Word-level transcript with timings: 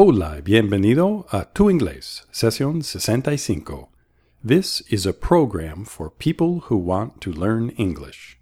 Hola 0.00 0.40
bienvenido 0.44 1.26
a 1.32 1.46
Tu 1.52 1.64
Inglés, 1.70 2.24
sesión 2.30 2.84
65. 2.84 3.88
This 4.44 4.80
is 4.88 5.04
a 5.04 5.12
program 5.12 5.84
for 5.84 6.08
people 6.08 6.60
who 6.68 6.76
want 6.76 7.20
to 7.20 7.32
learn 7.32 7.70
English. 7.70 8.38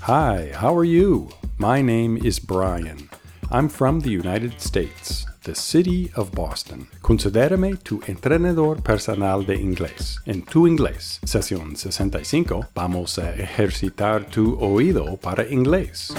Hi, 0.00 0.50
how 0.52 0.76
are 0.76 0.84
you? 0.84 1.28
My 1.58 1.80
name 1.80 2.16
is 2.24 2.40
Brian. 2.40 3.08
I'm 3.50 3.70
from 3.70 4.00
the 4.00 4.10
United 4.10 4.60
States, 4.60 5.24
the 5.44 5.54
city 5.54 6.10
of 6.16 6.30
Boston. 6.32 6.86
Considérame 7.00 7.78
tu 7.82 7.98
entrenador 8.06 8.82
personal 8.82 9.46
de 9.46 9.54
inglés. 9.54 10.20
En 10.26 10.42
Tu 10.42 10.66
Inglés, 10.66 11.18
sesión 11.24 11.74
65, 11.74 12.66
vamos 12.74 13.18
a 13.18 13.34
ejercitar 13.34 14.26
tu 14.26 14.58
oído 14.60 15.16
para 15.16 15.48
inglés. 15.48 16.12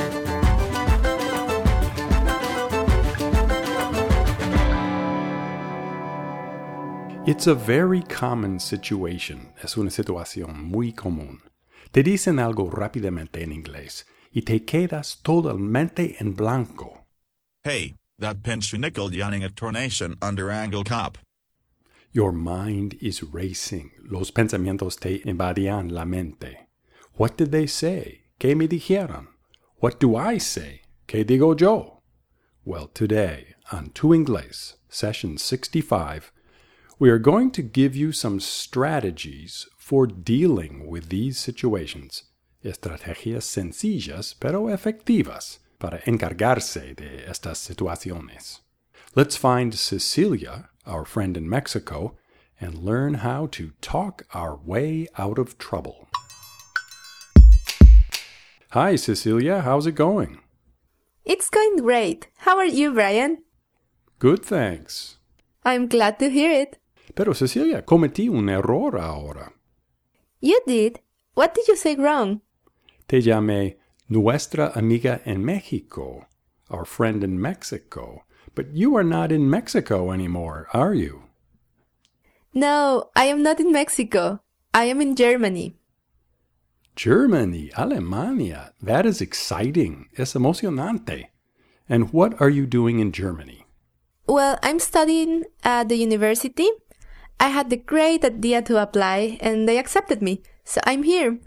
It's 7.28 7.46
a 7.46 7.54
very 7.54 8.02
common 8.02 8.60
situation. 8.60 9.54
Es 9.62 9.78
una 9.78 9.92
situación 9.92 10.64
muy 10.64 10.94
común. 10.94 11.44
Te 11.92 12.02
dicen 12.02 12.40
algo 12.40 12.72
rápidamente 12.72 13.44
en 13.44 13.52
inglés 13.52 14.08
y 14.32 14.42
te 14.42 14.66
quedas 14.66 15.20
totalmente 15.22 16.16
en 16.20 16.36
blanco. 16.36 16.99
Hey, 17.66 17.96
that 18.18 18.42
pinch 18.42 18.74
nickel 18.74 19.14
yawning 19.14 19.44
a 19.44 19.50
tornation 19.50 20.16
under 20.22 20.50
Angle 20.50 20.86
Cop. 20.86 21.18
Your 22.14 22.32
mind 22.32 22.96
is 23.02 23.22
racing. 23.22 23.92
Los 24.10 24.32
pensamientos 24.32 24.98
te 24.98 25.20
invadían 25.26 25.92
la 25.92 26.06
mente. 26.06 26.68
What 27.16 27.36
did 27.36 27.52
they 27.52 27.68
say? 27.68 28.22
¿Qué 28.40 28.56
me 28.56 28.66
dijeron? 28.66 29.28
What 29.80 30.00
do 30.00 30.16
I 30.16 30.38
say? 30.38 30.84
¿Qué 31.06 31.26
digo 31.26 31.54
yo? 31.54 32.00
Well, 32.64 32.88
today, 32.88 33.56
on 33.74 33.90
Tu 33.90 34.14
Inglés, 34.14 34.76
session 34.88 35.38
65, 35.38 36.32
we 36.98 37.10
are 37.10 37.20
going 37.20 37.52
to 37.52 37.62
give 37.62 37.94
you 37.94 38.14
some 38.14 38.40
strategies 38.40 39.68
for 39.78 40.08
dealing 40.08 40.88
with 40.88 41.10
these 41.10 41.38
situations. 41.38 42.24
Estrategias 42.64 43.44
sencillas 43.44 44.34
pero 44.40 44.68
efectivas 44.68 45.60
para 45.80 46.02
encargarse 46.06 46.94
de 46.94 47.26
estas 47.28 47.58
situaciones. 47.58 48.62
Let's 49.16 49.36
find 49.36 49.74
Cecilia, 49.74 50.70
our 50.86 51.06
friend 51.06 51.36
in 51.36 51.50
Mexico, 51.50 52.16
and 52.62 52.84
learn 52.84 53.16
how 53.16 53.48
to 53.48 53.72
talk 53.82 54.26
our 54.34 54.56
way 54.56 55.08
out 55.18 55.40
of 55.40 55.58
trouble. 55.58 56.08
Hi, 58.72 58.98
Cecilia. 58.98 59.62
How's 59.62 59.88
it 59.88 59.96
going? 59.96 60.42
It's 61.26 61.50
going 61.50 61.78
great. 61.78 62.28
How 62.40 62.58
are 62.58 62.68
you, 62.68 62.94
Brian? 62.94 63.40
Good, 64.20 64.46
thanks. 64.46 65.18
I'm 65.66 65.88
glad 65.88 66.20
to 66.20 66.30
hear 66.30 66.52
it. 66.52 66.78
Pero 67.16 67.34
Cecilia, 67.34 67.82
cometí 67.82 68.30
un 68.30 68.48
error 68.48 68.98
ahora. 68.98 69.54
You 70.40 70.62
did? 70.68 71.00
What 71.34 71.56
did 71.56 71.68
you 71.68 71.76
say 71.76 71.96
wrong? 71.96 72.42
Te 73.08 73.22
llamé 73.22 73.79
nuestra 74.10 74.72
amiga 74.76 75.22
en 75.26 75.46
Mexico, 75.46 76.26
our 76.70 76.86
friend 76.86 77.24
in 77.24 77.40
Mexico. 77.40 78.24
But 78.56 78.74
you 78.74 78.96
are 78.98 79.04
not 79.04 79.32
in 79.32 79.50
Mexico 79.50 80.12
anymore, 80.12 80.68
are 80.74 80.94
you? 80.94 81.24
No, 82.54 83.12
I 83.16 83.26
am 83.26 83.44
not 83.44 83.60
in 83.60 83.72
Mexico. 83.72 84.42
I 84.74 84.86
am 84.86 85.02
in 85.02 85.16
Germany. 85.16 85.76
Germany, 86.96 87.72
Alemania. 87.78 88.74
That 88.82 89.06
is 89.06 89.22
exciting. 89.22 90.10
Es 90.18 90.34
emocionante. 90.34 91.28
And 91.88 92.12
what 92.12 92.42
are 92.42 92.50
you 92.50 92.66
doing 92.66 93.00
in 93.00 93.12
Germany? 93.12 93.66
Well, 94.28 94.60
I'm 94.62 94.80
studying 94.80 95.46
at 95.64 95.90
the 95.90 95.96
university. 95.96 96.70
I 97.40 97.50
had 97.50 97.70
the 97.70 97.78
great 97.78 98.26
idea 98.26 98.62
to 98.64 98.82
apply 98.82 99.38
and 99.42 99.68
they 99.68 99.78
accepted 99.78 100.22
me. 100.22 100.42
So 100.66 100.82
I'm 100.86 101.04
here, 101.04 101.40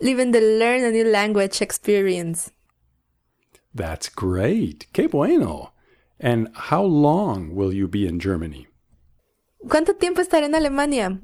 living 0.00 0.32
the 0.32 0.40
learn 0.40 0.84
a 0.84 0.90
new 0.90 1.04
language 1.04 1.60
experience. 1.60 2.50
That's 3.74 4.08
great. 4.08 4.86
Qué 4.92 5.10
bueno. 5.10 5.72
And 6.20 6.48
how 6.54 6.82
long 6.82 7.54
will 7.54 7.72
you 7.72 7.88
be 7.88 8.06
in 8.06 8.20
Germany? 8.20 8.66
¿Cuánto 9.66 9.98
tiempo 9.98 10.20
estaré 10.20 10.44
en 10.44 10.54
Alemania? 10.54 11.20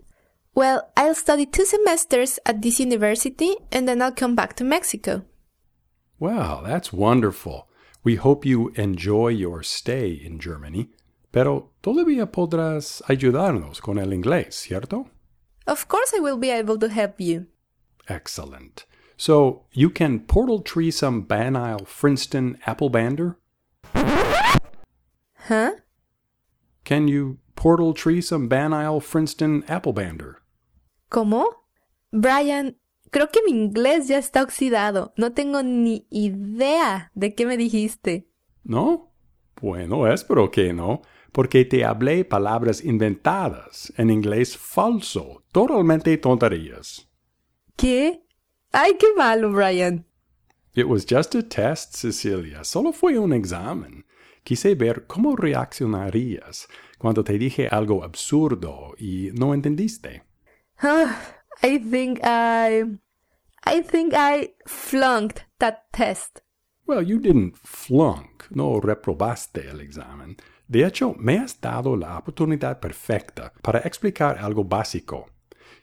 Well, 0.55 0.83
I'll 0.97 1.15
study 1.15 1.47
two 1.47 1.65
semesters 1.65 2.39
at 2.45 2.61
this 2.61 2.81
university 2.81 3.55
and 3.71 3.87
then 3.87 4.03
I'll 4.03 4.13
come 4.13 4.35
back 4.35 4.57
to 4.57 4.65
Mexico. 4.65 5.23
Wow, 6.19 6.63
that's 6.67 6.93
wonderful. 6.93 7.69
We 8.03 8.17
hope 8.17 8.45
you 8.45 8.73
enjoy 8.77 9.29
your 9.29 9.63
stay 9.63 10.11
in 10.11 10.41
Germany. 10.41 10.91
Pero 11.33 11.71
todavía 11.83 12.33
podrás 12.33 13.03
ayudarnos 13.09 13.81
con 13.81 13.99
el 13.99 14.13
inglés, 14.13 14.55
¿cierto? 14.55 15.07
Of 15.67 15.87
course, 15.87 16.13
I 16.17 16.21
will 16.21 16.39
be 16.39 16.51
able 16.51 16.79
to 16.79 16.89
help 16.89 17.21
you. 17.21 17.47
Excellent. 18.11 18.87
So 19.17 19.67
you 19.73 19.89
can 19.89 20.21
portal 20.21 20.61
tree 20.61 20.91
some 20.91 21.27
banile 21.27 21.87
Frinston 21.87 22.59
applebander? 22.67 23.37
Huh? 25.47 25.73
Can 26.85 27.07
you 27.07 27.39
portal 27.55 27.95
tree 27.95 28.21
some 28.21 28.49
banile 28.49 29.01
Frinston 29.01 29.63
applebander? 29.69 30.37
¿Cómo? 31.09 31.45
Brian, 32.13 32.77
creo 33.11 33.31
que 33.31 33.43
mi 33.45 33.53
inglés 33.53 34.09
ya 34.09 34.19
está 34.19 34.43
oxidado. 34.43 35.13
No 35.17 35.33
tengo 35.33 35.63
ni 35.63 36.07
idea 36.11 37.13
de 37.15 37.35
qué 37.35 37.47
me 37.47 37.57
dijiste. 37.57 38.27
¿No? 38.65 39.13
Bueno, 39.61 40.11
espero 40.11 40.51
que 40.51 40.73
no, 40.73 41.03
porque 41.33 41.65
te 41.65 41.85
hablé 41.85 42.25
palabras 42.25 42.83
inventadas 42.83 43.93
en 43.97 44.11
inglés 44.11 44.57
falso, 44.57 45.45
totalmente 45.53 46.17
tonterías. 46.17 47.10
¿Qué? 47.81 48.27
Ay, 48.73 48.99
qué 48.99 49.07
malo, 49.17 49.53
Brian. 49.53 50.05
It 50.75 50.87
was 50.87 51.07
just 51.07 51.35
a 51.35 51.43
test, 51.43 51.95
Cecilia. 51.97 52.63
Solo 52.63 52.93
fue 52.93 53.17
un 53.17 53.33
examen. 53.33 54.05
Quise 54.45 54.75
ver 54.75 55.07
cómo 55.07 55.35
reaccionarías 55.35 56.69
cuando 56.99 57.25
te 57.25 57.39
dije 57.39 57.69
algo 57.69 58.05
absurdo 58.05 58.95
y 58.99 59.31
no 59.33 59.55
entendiste. 59.55 60.25
I 61.63 61.79
think 61.79 62.21
I. 62.23 62.99
I 63.65 63.83
think 63.83 64.13
I 64.15 64.53
flunked 64.67 65.47
that 65.59 65.91
test. 65.91 66.41
Well, 66.87 67.03
you 67.03 67.19
didn't 67.19 67.57
flunk, 67.57 68.45
no 68.51 68.79
reprobaste 68.79 69.71
el 69.71 69.81
examen. 69.81 70.37
De 70.69 70.85
hecho, 70.85 71.15
me 71.19 71.39
has 71.39 71.59
dado 71.59 71.97
la 71.97 72.19
oportunidad 72.19 72.79
perfecta 72.79 73.55
para 73.63 73.79
explicar 73.79 74.37
algo 74.39 74.65
básico. 74.65 75.31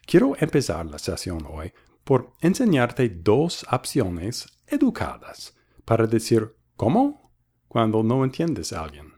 Quiero 0.06 0.36
empezar 0.38 0.86
la 0.86 0.98
sesión 0.98 1.44
hoy 1.50 1.72
por 2.08 2.32
enseñarte 2.40 3.10
dos 3.10 3.66
opciones 3.70 4.46
educadas 4.66 5.54
para 5.84 6.06
decir 6.06 6.56
¿cómo? 6.74 7.34
cuando 7.68 8.02
no 8.02 8.24
entiendes 8.24 8.72
a 8.72 8.84
alguien. 8.84 9.12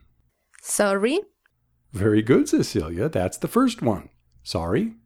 Sorry? 0.61 1.21
Very 1.93 2.21
good, 2.21 2.47
Cecilia. 2.47 3.09
That's 3.09 3.39
the 3.39 3.47
first 3.47 3.81
one. 3.81 4.11
Sorry. 4.43 4.97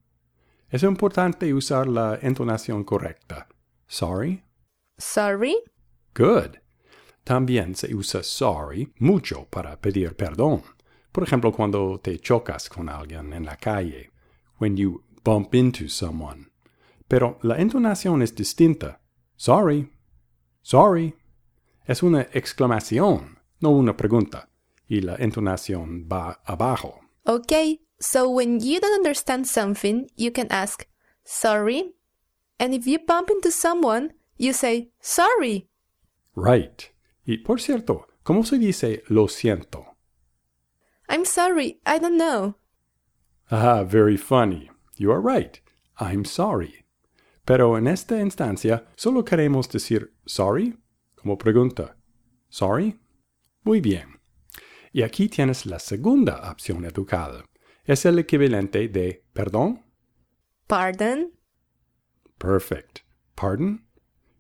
Es 0.71 0.83
importante 0.83 1.53
usar 1.53 1.87
la 1.87 2.19
entonación 2.23 2.85
correcta. 2.85 3.49
Sorry. 3.87 4.43
Sorry? 4.99 5.55
Good. 6.15 6.57
También 7.23 7.75
se 7.75 7.95
usa 7.95 8.23
sorry 8.23 8.95
mucho 8.99 9.47
para 9.51 9.79
pedir 9.79 10.17
perdón. 10.17 10.63
Por 11.13 11.23
ejemplo, 11.23 11.53
cuando 11.53 12.01
te 12.01 12.19
chocas 12.19 12.71
con 12.71 12.89
alguien 12.89 13.35
en 13.35 13.45
la 13.45 13.57
calle. 13.57 14.11
When 14.59 14.75
you 14.79 15.05
bump 15.23 15.55
into 15.55 15.91
someone. 15.91 16.54
Pero 17.09 17.39
la 17.43 17.57
entonación 17.59 18.23
es 18.23 18.35
distinta. 18.35 19.01
Sorry. 19.37 19.91
Sorry. 20.63 21.15
Es 21.87 22.03
una 22.03 22.23
exclamación, 22.33 23.39
no 23.61 23.71
una 23.71 23.97
pregunta. 23.97 24.49
Y 24.87 25.01
la 25.01 25.17
entonación 25.17 26.09
va 26.11 26.41
abajo. 26.45 27.01
Okay, 27.27 27.81
so 28.01 28.29
when 28.29 28.61
you 28.61 28.81
don't 28.81 28.97
understand 28.97 29.47
something, 29.47 30.07
you 30.17 30.31
can 30.31 30.47
ask, 30.51 30.87
sorry? 31.25 31.95
And 32.59 32.75
if 32.75 32.87
you 32.87 32.99
bump 32.99 33.31
into 33.31 33.51
someone, 33.51 34.15
you 34.37 34.53
say, 34.53 34.93
sorry. 35.01 35.69
Right. 36.35 36.91
Y 37.27 37.39
por 37.39 37.61
cierto, 37.61 38.07
¿cómo 38.23 38.45
se 38.45 38.59
dice 38.59 39.03
lo 39.09 39.29
siento? 39.29 39.97
I'm 41.09 41.25
sorry, 41.25 41.81
I 41.87 41.99
don't 41.99 42.17
know. 42.17 42.57
Ah, 43.51 43.85
very 43.85 44.17
funny. 44.17 44.71
You 44.97 45.11
are 45.13 45.21
right. 45.21 45.61
I'm 45.99 46.25
sorry. 46.25 46.84
Pero 47.45 47.77
en 47.79 47.87
esta 47.87 48.21
instancia 48.21 48.87
solo 48.97 49.25
queremos 49.25 49.69
decir 49.69 50.15
sorry 50.25 50.79
como 51.15 51.37
pregunta. 51.37 51.97
Sorry? 52.49 52.99
Muy 53.63 53.81
bien. 53.81 54.21
Y 54.93 55.03
aquí 55.03 55.29
tienes 55.29 55.67
la 55.67 55.79
segunda 55.79 56.51
opción 56.51 56.85
educada. 56.85 57.45
Es 57.85 58.05
el 58.07 58.19
equivalente 58.19 58.89
de 58.89 59.25
perdón. 59.33 59.85
Pardon? 60.67 61.33
Perfect. 62.39 63.01
Pardon? 63.35 63.85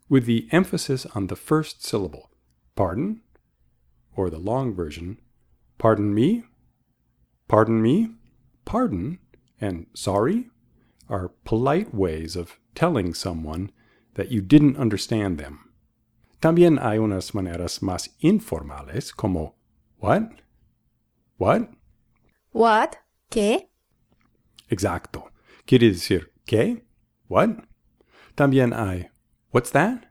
with 0.08 0.26
the 0.26 0.48
emphasis 0.52 1.06
on 1.14 1.26
the 1.26 1.36
first 1.36 1.82
syllable. 1.82 2.30
Pardon, 2.76 3.20
or 4.16 4.30
the 4.30 4.38
long 4.38 4.74
version, 4.74 5.18
pardon 5.78 6.14
me, 6.14 6.44
pardon 7.48 7.80
me, 7.80 8.10
pardon, 8.64 9.18
and 9.60 9.86
sorry 9.94 10.50
are 11.08 11.32
polite 11.44 11.94
ways 11.94 12.36
of 12.36 12.58
telling 12.74 13.14
someone 13.14 13.70
that 14.14 14.30
you 14.30 14.40
didn't 14.40 14.76
understand 14.76 15.38
them. 15.38 15.70
También 16.40 16.78
hay 16.78 16.98
unas 16.98 17.34
maneras 17.34 17.82
más 17.82 18.10
informales 18.20 19.12
como 19.12 19.54
what? 19.98 20.42
What? 21.38 21.70
What? 22.52 22.96
¿Qué? 23.30 23.70
Exacto. 24.68 25.30
Quiere 25.66 25.90
decir 25.90 26.32
¿qué? 26.46 26.84
What? 27.28 27.64
También 28.36 28.72
hay 28.72 29.08
What's 29.50 29.70
that? 29.70 30.10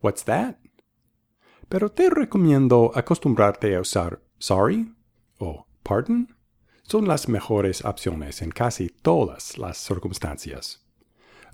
What's 0.00 0.24
that? 0.24 0.58
Pero 1.68 1.90
te 1.90 2.10
recomiendo 2.10 2.92
acostumbrarte 2.94 3.74
a 3.76 3.80
usar 3.80 4.20
sorry 4.38 4.92
o 5.38 5.66
pardon. 5.82 6.34
Son 6.90 7.06
las 7.06 7.28
mejores 7.28 7.84
opciones 7.84 8.40
en 8.40 8.50
casi 8.50 8.88
todas 8.88 9.58
las 9.58 9.76
circunstancias. 9.76 10.78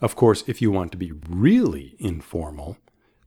Of 0.01 0.15
course, 0.15 0.45
if 0.47 0.61
you 0.61 0.71
want 0.71 0.93
to 0.93 0.97
be 0.97 1.11
really 1.29 1.97
informal, 1.99 2.77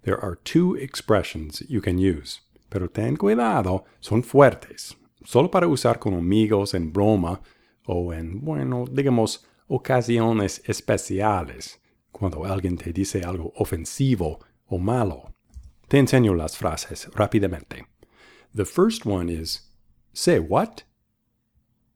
there 0.04 0.18
are 0.18 0.38
two 0.45 0.75
expressions 0.75 1.65
you 1.68 1.81
can 1.81 1.98
use. 1.98 2.39
Pero 2.69 2.88
ten 2.88 3.18
cuidado, 3.18 3.83
son 4.00 4.24
fuertes. 4.24 4.95
Solo 5.25 5.51
para 5.51 5.68
usar 5.68 6.00
con 6.00 6.13
amigos 6.13 6.74
en 6.74 6.94
broma 6.94 7.42
o 7.86 8.13
en, 8.13 8.39
bueno, 8.39 8.86
digamos, 8.89 9.45
ocasiones 9.68 10.62
especiales, 10.65 11.77
cuando 12.13 12.45
alguien 12.45 12.77
te 12.77 12.94
dice 12.94 13.21
algo 13.25 13.51
ofensivo 13.57 14.39
o 14.68 14.77
malo. 14.77 15.33
Te 15.89 15.98
enseño 15.98 16.33
las 16.36 16.56
frases 16.56 17.09
rápidamente. 17.13 17.86
The 18.56 18.63
first 18.63 19.06
one 19.06 19.30
is, 19.30 19.69
say 20.13 20.39
what? 20.39 20.83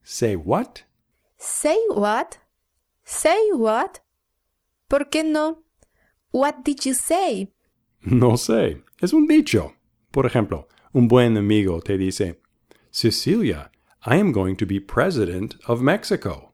Say 0.02 0.36
what? 0.36 0.84
Say 1.38 1.78
what? 1.90 2.38
Say 3.04 3.50
what? 3.52 4.00
¿Por 4.88 5.10
qué 5.10 5.24
no? 5.24 5.58
What 6.30 6.64
did 6.64 6.84
you 6.84 6.94
say? 6.94 7.52
No 8.04 8.36
sé. 8.36 8.82
Es 9.00 9.12
un 9.12 9.26
dicho. 9.26 9.74
Por 10.12 10.24
ejemplo, 10.26 10.66
un 10.94 11.08
buen 11.08 11.36
amigo 11.36 11.80
te 11.80 11.96
dice, 11.96 12.36
Cecilia, 12.90 13.70
I 14.04 14.16
am 14.16 14.32
going 14.32 14.56
to 14.56 14.66
be 14.66 14.80
president 14.80 15.56
of 15.66 15.80
Mexico. 15.80 16.52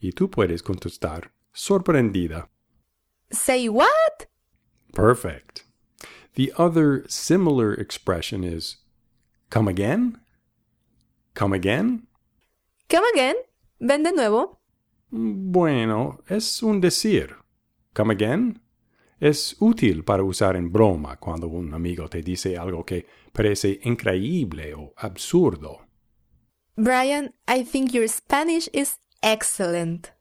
Y 0.00 0.10
tú 0.12 0.28
puedes 0.30 0.62
contestar, 0.62 1.30
sorprendida. 1.54 2.48
Say 3.30 3.68
what? 3.68 4.26
Perfect. 4.92 5.64
The 6.34 6.52
other 6.56 7.04
similar 7.08 7.72
expression 7.74 8.42
is, 8.42 8.78
come 9.50 9.68
again? 9.68 10.18
Come 11.34 11.52
again? 11.52 12.06
Come 12.92 13.06
again. 13.14 13.36
Ven 13.80 14.02
de 14.02 14.12
nuevo. 14.12 14.60
Bueno, 15.08 16.18
es 16.28 16.62
un 16.62 16.78
decir. 16.78 17.34
Come 17.94 18.12
again? 18.12 18.60
Es 19.18 19.56
útil 19.60 20.04
para 20.04 20.22
usar 20.22 20.56
en 20.56 20.70
broma 20.70 21.16
cuando 21.16 21.48
un 21.48 21.72
amigo 21.72 22.06
te 22.10 22.20
dice 22.20 22.58
algo 22.58 22.84
que 22.84 23.06
parece 23.32 23.80
increíble 23.84 24.74
o 24.74 24.92
absurdo. 24.98 25.86
Brian, 26.76 27.32
I 27.48 27.64
think 27.64 27.92
your 27.92 28.06
Spanish 28.08 28.68
is 28.74 28.98
excellent. 29.22 30.12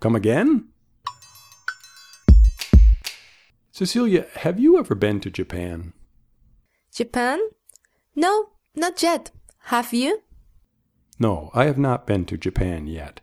Come 0.00 0.16
again? 0.16 0.72
Cecilia, 3.70 4.26
have 4.42 4.58
you 4.58 4.76
ever 4.76 4.96
been 4.96 5.20
to 5.20 5.30
Japan? 5.30 5.92
Japan? 6.90 7.38
No, 8.16 8.54
not 8.74 9.00
yet. 9.00 9.30
Have 9.70 9.92
you? 9.92 10.25
No, 11.18 11.50
I 11.54 11.64
have 11.64 11.78
not 11.78 12.06
been 12.06 12.26
to 12.26 12.36
Japan 12.36 12.86
yet, 12.86 13.20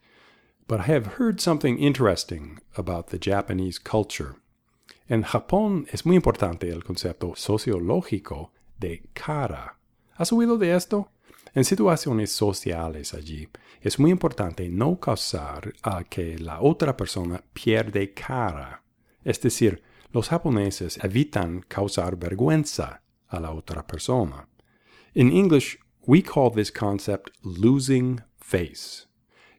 but 0.67 0.79
I 0.81 0.93
have 0.93 1.17
heard 1.17 1.39
something 1.39 1.77
interesting 1.77 2.59
about 2.75 3.07
the 3.07 3.19
Japanese 3.19 3.77
culture. 3.77 4.35
En 5.07 5.23
Japón 5.23 5.85
es 5.91 6.05
muy 6.05 6.15
importante 6.15 6.69
el 6.69 6.83
concepto 6.83 7.35
sociológico 7.35 8.51
de 8.79 9.03
cara. 9.13 9.77
¿Has 10.17 10.31
oído 10.31 10.57
de 10.57 10.75
esto? 10.75 11.09
En 11.53 11.63
situaciones 11.65 12.31
sociales 12.31 13.13
allí, 13.13 13.47
es 13.81 13.99
muy 13.99 14.09
importante 14.09 14.67
no 14.69 14.99
causar 14.99 15.73
a 15.83 16.03
que 16.03 16.39
la 16.39 16.61
otra 16.61 16.97
persona 16.97 17.43
pierde 17.53 18.13
cara. 18.13 18.81
Es 19.23 19.39
decir, 19.39 19.83
los 20.11 20.29
japoneses 20.29 20.97
evitan 21.03 21.61
causar 21.67 22.15
vergüenza 22.15 23.03
a 23.27 23.39
la 23.39 23.51
otra 23.51 23.85
persona. 23.85 24.47
In 25.13 25.31
English, 25.31 25.77
we 26.05 26.21
call 26.21 26.49
this 26.49 26.69
concept 26.69 27.31
losing 27.43 28.21
face. 28.37 29.05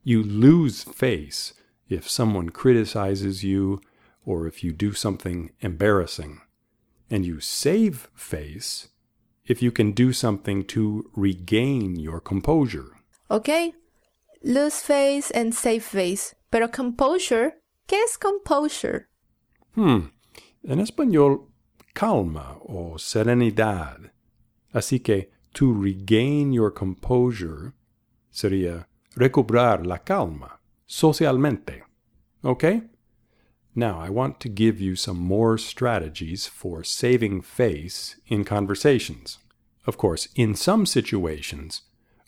You 0.03 0.23
lose 0.23 0.85
face 0.85 1.55
if 1.89 2.09
someone 2.09 2.51
criticizes 2.51 3.43
you 3.43 3.81
or 4.25 4.47
if 4.47 4.63
you 4.63 4.73
do 4.73 4.93
something 4.93 5.51
embarrassing. 5.61 6.41
And 7.11 7.25
you 7.25 7.41
save 7.41 8.09
face 8.15 8.89
if 9.47 9.63
you 9.63 9.71
can 9.71 9.93
do 9.93 10.13
something 10.13 10.65
to 10.65 11.11
regain 11.15 11.97
your 11.97 12.21
composure. 12.21 12.97
Okay. 13.31 13.75
Lose 14.43 14.81
face 14.81 15.31
and 15.31 15.55
save 15.55 15.85
face. 15.85 16.35
Pero 16.51 16.69
composure, 16.69 17.55
¿qué 17.89 18.03
es 18.03 18.17
composure? 18.17 19.09
Hmm. 19.75 20.11
En 20.67 20.81
español, 20.81 21.49
calma 21.95 22.59
o 22.67 22.97
serenidad. 22.99 24.13
Así 24.73 25.03
que 25.03 25.31
to 25.55 25.73
regain 25.73 26.53
your 26.53 26.71
composure 26.71 27.75
sería 28.33 28.87
recobrar 29.17 29.87
la 29.87 29.99
calma 29.99 30.59
socialmente. 30.87 31.83
Okay? 32.45 32.83
Now, 33.75 33.99
I 33.99 34.09
want 34.09 34.39
to 34.41 34.49
give 34.49 34.81
you 34.81 34.95
some 34.95 35.19
more 35.19 35.59
strategies 35.59 36.47
for 36.47 36.85
saving 36.85 37.43
face 37.43 38.17
in 38.29 38.45
conversations. 38.45 39.39
Of 39.87 39.97
course, 39.97 40.29
in 40.37 40.55
some 40.55 40.87
situations, 40.87 41.83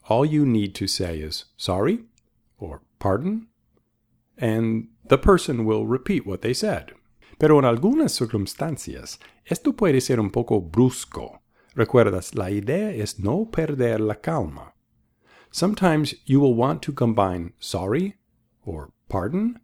all 0.08 0.24
you 0.24 0.44
need 0.44 0.74
to 0.76 0.86
say 0.86 1.20
is 1.20 1.44
sorry 1.56 2.00
or 2.58 2.82
pardon, 2.98 3.46
and 4.36 4.88
the 5.04 5.18
person 5.18 5.64
will 5.64 5.86
repeat 5.86 6.26
what 6.26 6.42
they 6.42 6.52
said. 6.52 6.92
Pero 7.38 7.58
en 7.58 7.64
algunas 7.64 8.12
circunstancias, 8.12 9.18
esto 9.44 9.72
puede 9.72 10.00
ser 10.00 10.18
un 10.18 10.30
poco 10.30 10.60
brusco. 10.60 11.40
Recuerdas, 11.76 12.34
la 12.34 12.50
idea 12.50 12.90
es 12.90 13.18
no 13.18 13.44
perder 13.44 14.00
la 14.00 14.14
calma. 14.14 14.72
Sometimes 15.50 16.14
you 16.24 16.40
will 16.40 16.54
want 16.54 16.80
to 16.82 16.92
combine 16.92 17.52
sorry 17.60 18.16
or 18.64 18.92
pardon 19.08 19.60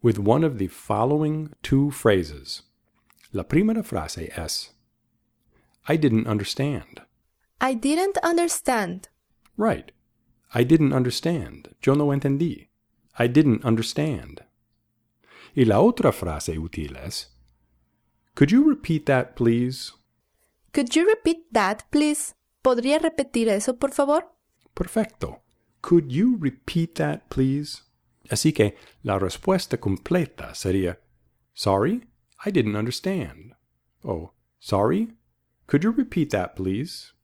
with 0.00 0.18
one 0.18 0.44
of 0.44 0.58
the 0.58 0.68
following 0.68 1.52
two 1.62 1.90
phrases. 1.90 2.62
La 3.32 3.42
primera 3.42 3.82
frase 3.82 4.30
es 4.38 4.70
I 5.88 5.96
didn't 5.96 6.28
understand. 6.28 7.02
I 7.60 7.74
didn't 7.74 8.18
understand. 8.22 9.08
Right. 9.56 9.90
I 10.54 10.62
didn't 10.62 10.92
understand. 10.92 11.74
Yo 11.84 11.94
no 11.94 12.06
entendí. 12.06 12.68
I 13.18 13.26
didn't 13.26 13.64
understand. 13.64 14.42
Y 15.56 15.64
la 15.64 15.80
otra 15.80 16.12
frase 16.12 16.58
útil 16.58 16.96
es 16.96 17.28
Could 18.36 18.52
you 18.52 18.62
repeat 18.62 19.06
that, 19.06 19.34
please? 19.34 19.92
Could 20.76 20.94
you 20.94 21.06
repeat 21.06 21.38
that, 21.52 21.84
please? 21.90 22.34
¿Podría 22.62 22.98
repetir 22.98 23.48
eso, 23.48 23.78
por 23.78 23.92
favor? 23.92 24.26
Perfecto. 24.74 25.40
Could 25.80 26.12
you 26.12 26.36
repeat 26.38 26.96
that, 26.96 27.30
please? 27.30 27.80
Así 28.28 28.52
que 28.52 28.76
la 29.02 29.18
respuesta 29.18 29.78
completa 29.78 30.54
sería 30.54 30.98
Sorry, 31.54 32.06
I 32.44 32.50
didn't 32.50 32.76
understand. 32.76 33.54
Oh, 34.04 34.32
sorry? 34.60 35.14
Could 35.66 35.82
you 35.82 35.92
repeat 35.92 36.28
that, 36.32 36.56
please? 36.56 37.14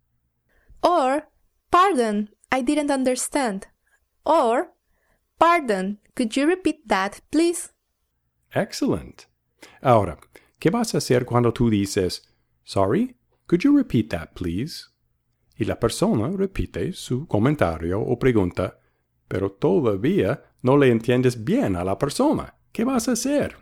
Or, 0.83 1.29
pardon, 1.71 2.31
I 2.51 2.63
didn't 2.63 2.91
understand. 2.91 3.67
Or, 4.25 4.73
pardon, 5.39 5.99
could 6.15 6.35
you 6.39 6.47
repeat 6.47 6.89
that, 6.89 7.21
please? 7.31 7.71
Excellent. 8.55 9.27
Ahora, 9.83 10.17
¿qué 10.59 10.71
vas 10.71 10.95
a 10.95 10.99
hacer 10.99 11.27
cuando 11.27 11.53
tú 11.53 11.69
dices, 11.69 12.23
Sorry, 12.65 13.15
could 13.47 13.65
you 13.65 13.77
repeat 13.77 14.11
that, 14.11 14.35
please? 14.35 14.89
Y 15.59 15.65
la 15.65 15.79
persona 15.79 16.31
repite 16.31 16.93
su 16.93 17.27
comentario 17.27 18.01
o 18.01 18.19
pregunta, 18.19 18.79
pero 19.29 19.51
todavía 19.53 20.43
no 20.63 20.77
le 20.77 20.91
entiendes 20.91 21.45
bien 21.45 21.77
a 21.77 21.85
la 21.85 21.99
persona. 21.99 22.55
¿Qué 22.73 22.85
vas 22.85 23.09
a 23.09 23.13
hacer? 23.13 23.57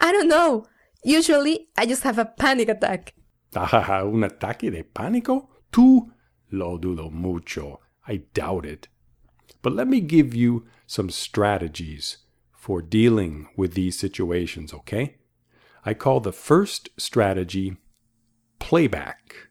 I 0.00 0.12
don't 0.12 0.28
know. 0.28 0.66
Usually, 1.04 1.68
I 1.76 1.86
just 1.86 2.04
have 2.04 2.18
a 2.18 2.34
panic 2.36 2.68
attack. 2.68 3.14
Ah, 3.54 4.04
¿Un 4.04 4.24
ataque 4.24 4.70
de 4.70 4.84
pánico? 4.84 5.48
Tú 5.70 6.12
lo 6.50 6.78
dudo 6.78 7.10
mucho. 7.10 7.80
I 8.06 8.22
doubt 8.34 8.64
it. 8.64 8.88
But 9.62 9.74
let 9.74 9.88
me 9.88 10.00
give 10.00 10.34
you 10.34 10.64
some 10.86 11.10
strategies 11.10 12.18
for 12.52 12.82
dealing 12.82 13.48
with 13.56 13.74
these 13.74 13.98
situations, 13.98 14.72
okay? 14.72 15.16
I 15.84 15.94
call 15.94 16.20
the 16.20 16.32
first 16.32 16.88
strategy 16.96 17.76
playback. 18.68 19.50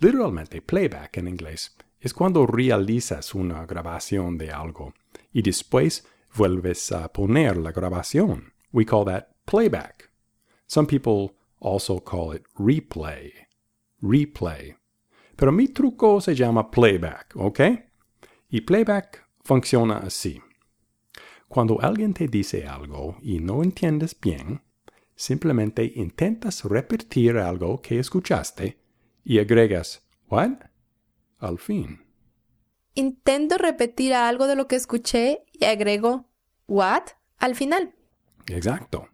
Literalmente, 0.00 0.60
playback 0.60 1.18
en 1.18 1.28
inglés 1.28 1.76
es 2.00 2.12
cuando 2.12 2.46
realizas 2.46 3.34
una 3.34 3.66
grabación 3.66 4.36
de 4.38 4.50
algo 4.50 4.94
y 5.32 5.42
después 5.42 6.06
vuelves 6.36 6.90
a 6.92 7.12
poner 7.12 7.56
la 7.56 7.72
grabación. 7.72 8.52
We 8.72 8.84
call 8.84 9.04
that 9.06 9.28
playback. 9.44 10.10
Some 10.66 10.86
people 10.86 11.36
also 11.60 12.00
call 12.02 12.34
it 12.34 12.44
replay. 12.58 13.32
Replay. 14.00 14.76
Pero 15.36 15.52
mi 15.52 15.68
truco 15.68 16.20
se 16.20 16.34
llama 16.34 16.70
playback, 16.70 17.34
¿ok? 17.36 17.60
Y 18.50 18.62
playback 18.62 19.26
funciona 19.42 19.98
así. 19.98 20.40
Cuando 21.48 21.80
alguien 21.80 22.14
te 22.14 22.26
dice 22.26 22.66
algo 22.66 23.16
y 23.22 23.38
no 23.38 23.62
entiendes 23.62 24.18
bien, 24.18 24.62
simplemente 25.16 25.92
intentas 25.96 26.64
repetir 26.64 27.38
algo 27.38 27.80
que 27.80 27.98
escuchaste 27.98 28.78
y 29.24 29.38
agregas 29.38 30.06
¿what? 30.28 30.52
al 31.38 31.58
fin. 31.58 32.02
Intento 32.94 33.58
repetir 33.58 34.14
algo 34.14 34.46
de 34.46 34.56
lo 34.56 34.68
que 34.68 34.76
escuché 34.76 35.44
y 35.52 35.64
agrego 35.64 36.30
what 36.66 37.02
al 37.38 37.54
final. 37.54 37.94
Exacto. 38.46 39.08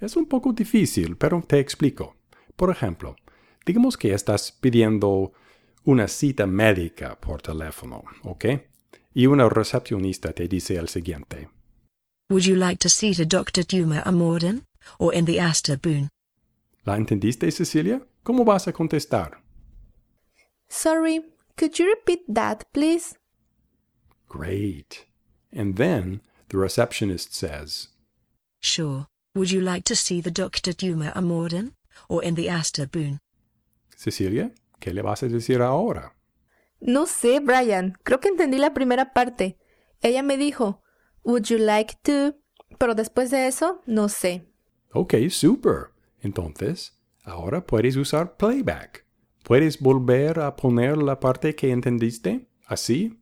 Es 0.00 0.16
un 0.16 0.26
poco 0.26 0.52
difícil, 0.52 1.16
pero 1.16 1.42
te 1.46 1.58
explico. 1.58 2.16
Por 2.56 2.70
ejemplo, 2.70 3.16
digamos 3.66 3.96
que 3.96 4.12
estás 4.12 4.52
pidiendo 4.52 5.32
una 5.84 6.08
cita 6.08 6.46
médica 6.46 7.18
por 7.20 7.42
teléfono, 7.42 8.04
¿ok? 8.22 8.44
Y 9.14 9.26
una 9.26 9.48
recepcionista 9.48 10.32
te 10.32 10.48
dice 10.48 10.76
el 10.76 10.88
siguiente. 10.88 11.48
Would 12.30 12.44
you 12.44 12.56
like 12.56 12.78
to 12.78 12.88
see 12.88 13.14
the 13.14 13.26
Dr. 13.26 13.64
Duma 13.64 14.00
Amorden 14.00 14.64
or 14.98 15.12
in 15.14 15.24
the 15.24 15.38
Asterboon? 15.38 16.08
¿La 16.84 16.96
entendiste, 16.96 17.50
Cecilia? 17.50 18.00
¿Cómo 18.22 18.44
vas 18.44 18.66
a 18.68 18.72
contestar? 18.72 19.42
Sorry, 20.68 21.20
could 21.56 21.78
you 21.78 21.86
repeat 21.86 22.20
that, 22.28 22.64
please? 22.72 23.16
Great. 24.28 25.06
And 25.52 25.76
then 25.76 26.20
the 26.48 26.58
receptionist 26.58 27.34
says, 27.34 27.88
Sure. 28.60 29.06
Would 29.34 29.50
you 29.50 29.60
like 29.60 29.84
to 29.84 29.96
see 29.96 30.20
the 30.20 30.30
Dr. 30.30 30.72
Duma 30.72 31.12
Amorden 31.14 31.72
or 32.08 32.22
in 32.22 32.34
the 32.34 32.46
Asterboon? 32.48 33.18
Cecilia, 33.96 34.52
¿qué 34.80 34.92
le 34.94 35.02
vas 35.02 35.22
a 35.22 35.28
decir 35.28 35.60
ahora? 35.60 36.14
No 36.80 37.06
sé, 37.06 37.40
Brian. 37.40 37.94
Creo 38.04 38.20
que 38.20 38.28
entendí 38.28 38.58
la 38.58 38.74
primera 38.74 39.12
parte. 39.12 39.58
Ella 40.02 40.22
me 40.22 40.36
dijo, 40.36 40.82
Would 41.24 41.46
you 41.46 41.58
like 41.58 41.96
to? 42.04 42.36
Pero 42.78 42.94
después 42.94 43.30
de 43.30 43.46
eso, 43.46 43.82
no 43.86 44.08
sé. 44.08 44.44
Ok, 44.94 45.14
super. 45.28 45.90
Entonces, 46.20 46.98
ahora 47.24 47.66
puedes 47.66 47.96
usar 47.96 48.36
playback. 48.36 49.04
¿Puedes 49.42 49.80
volver 49.80 50.40
a 50.40 50.56
poner 50.56 50.96
la 50.96 51.20
parte 51.20 51.54
que 51.54 51.70
entendiste? 51.70 52.48
¿Así? 52.66 53.18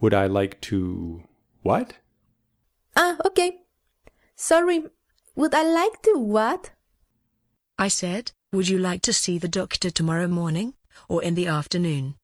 Would 0.00 0.12
I 0.12 0.28
like 0.28 0.58
to... 0.68 1.24
What? 1.64 1.94
Ah, 2.94 3.16
ok. 3.24 3.40
Sorry, 4.36 4.84
would 5.34 5.52
I 5.54 5.64
like 5.64 6.00
to 6.02 6.18
what? 6.18 6.70
I 7.76 7.88
said, 7.90 8.30
Would 8.50 8.68
you 8.68 8.78
like 8.78 9.02
to 9.02 9.12
see 9.12 9.38
the 9.38 9.48
doctor 9.48 9.90
tomorrow 9.90 10.26
morning 10.26 10.72
or 11.06 11.22
in 11.22 11.34
the 11.34 11.46
afternoon? 11.46 12.14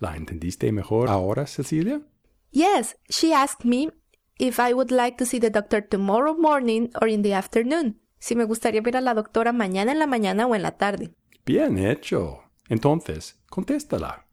¿La 0.00 0.16
entendiste 0.16 0.72
mejor 0.72 1.08
ahora, 1.08 1.46
Cecilia? 1.46 2.02
Yes, 2.50 2.96
she 3.08 3.32
asked 3.32 3.64
me 3.64 3.90
if 4.38 4.58
I 4.58 4.72
would 4.72 4.90
like 4.90 5.16
to 5.18 5.26
see 5.26 5.38
the 5.38 5.50
doctor 5.50 5.80
tomorrow 5.80 6.34
morning 6.34 6.90
or 7.00 7.08
in 7.08 7.22
the 7.22 7.32
afternoon. 7.32 8.00
Si 8.18 8.34
me 8.34 8.44
gustaría 8.44 8.82
ver 8.82 8.96
a 8.96 9.00
la 9.00 9.14
doctora 9.14 9.52
mañana 9.52 9.92
en 9.92 9.98
la 9.98 10.06
mañana 10.06 10.46
o 10.46 10.54
en 10.54 10.62
la 10.62 10.72
tarde. 10.72 11.10
Bien 11.44 11.78
hecho. 11.78 12.42
Entonces, 12.68 13.34
contéstala. 13.50 14.24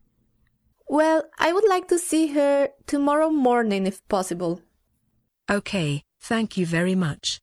Well, 0.88 1.24
I 1.40 1.54
would 1.54 1.68
like 1.68 1.88
to 1.88 1.98
see 1.98 2.28
her 2.34 2.70
tomorrow 2.86 3.30
morning 3.30 3.86
if 3.86 4.02
possible. 4.08 4.62
Okay, 5.50 6.04
thank 6.20 6.58
you 6.58 6.66
very 6.66 6.96
much. 6.96 7.40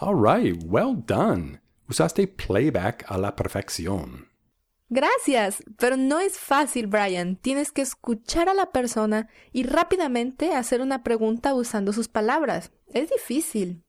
All 0.00 0.14
right, 0.14 0.60
well 0.64 0.94
done. 0.94 1.60
Usaste 1.88 2.26
playback 2.36 3.04
a 3.08 3.18
la 3.18 3.36
perfección. 3.36 4.26
Gracias, 4.88 5.62
pero 5.78 5.96
no 5.96 6.20
es 6.20 6.38
fácil, 6.38 6.86
Brian. 6.86 7.36
Tienes 7.36 7.72
que 7.72 7.82
escuchar 7.82 8.48
a 8.48 8.54
la 8.54 8.70
persona 8.70 9.28
y 9.52 9.64
rápidamente 9.64 10.52
hacer 10.52 10.80
una 10.80 11.02
pregunta 11.02 11.54
usando 11.54 11.92
sus 11.92 12.08
palabras. 12.08 12.70
Es 12.92 13.10
difícil. 13.10 13.82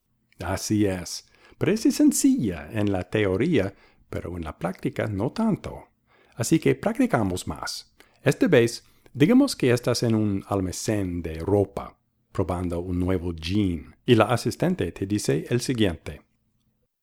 Así 0.43 0.85
es. 0.85 1.25
Parece 1.57 1.91
sencilla 1.91 2.69
en 2.71 2.91
la 2.91 3.03
teoría, 3.03 3.73
pero 4.09 4.37
en 4.37 4.43
la 4.43 4.57
práctica 4.57 5.07
no 5.07 5.31
tanto. 5.31 5.89
Así 6.35 6.59
que 6.59 6.75
practicamos 6.75 7.47
más. 7.47 7.93
Esta 8.23 8.47
vez, 8.47 8.83
digamos 9.13 9.55
que 9.55 9.71
estás 9.71 10.03
en 10.03 10.15
un 10.15 10.43
almacén 10.47 11.21
de 11.21 11.39
ropa, 11.39 11.97
probando 12.31 12.79
un 12.79 12.99
nuevo 12.99 13.33
jean, 13.33 13.95
y 14.05 14.15
la 14.15 14.25
asistente 14.25 14.91
te 14.91 15.05
dice 15.05 15.45
el 15.49 15.61
siguiente. 15.61 16.21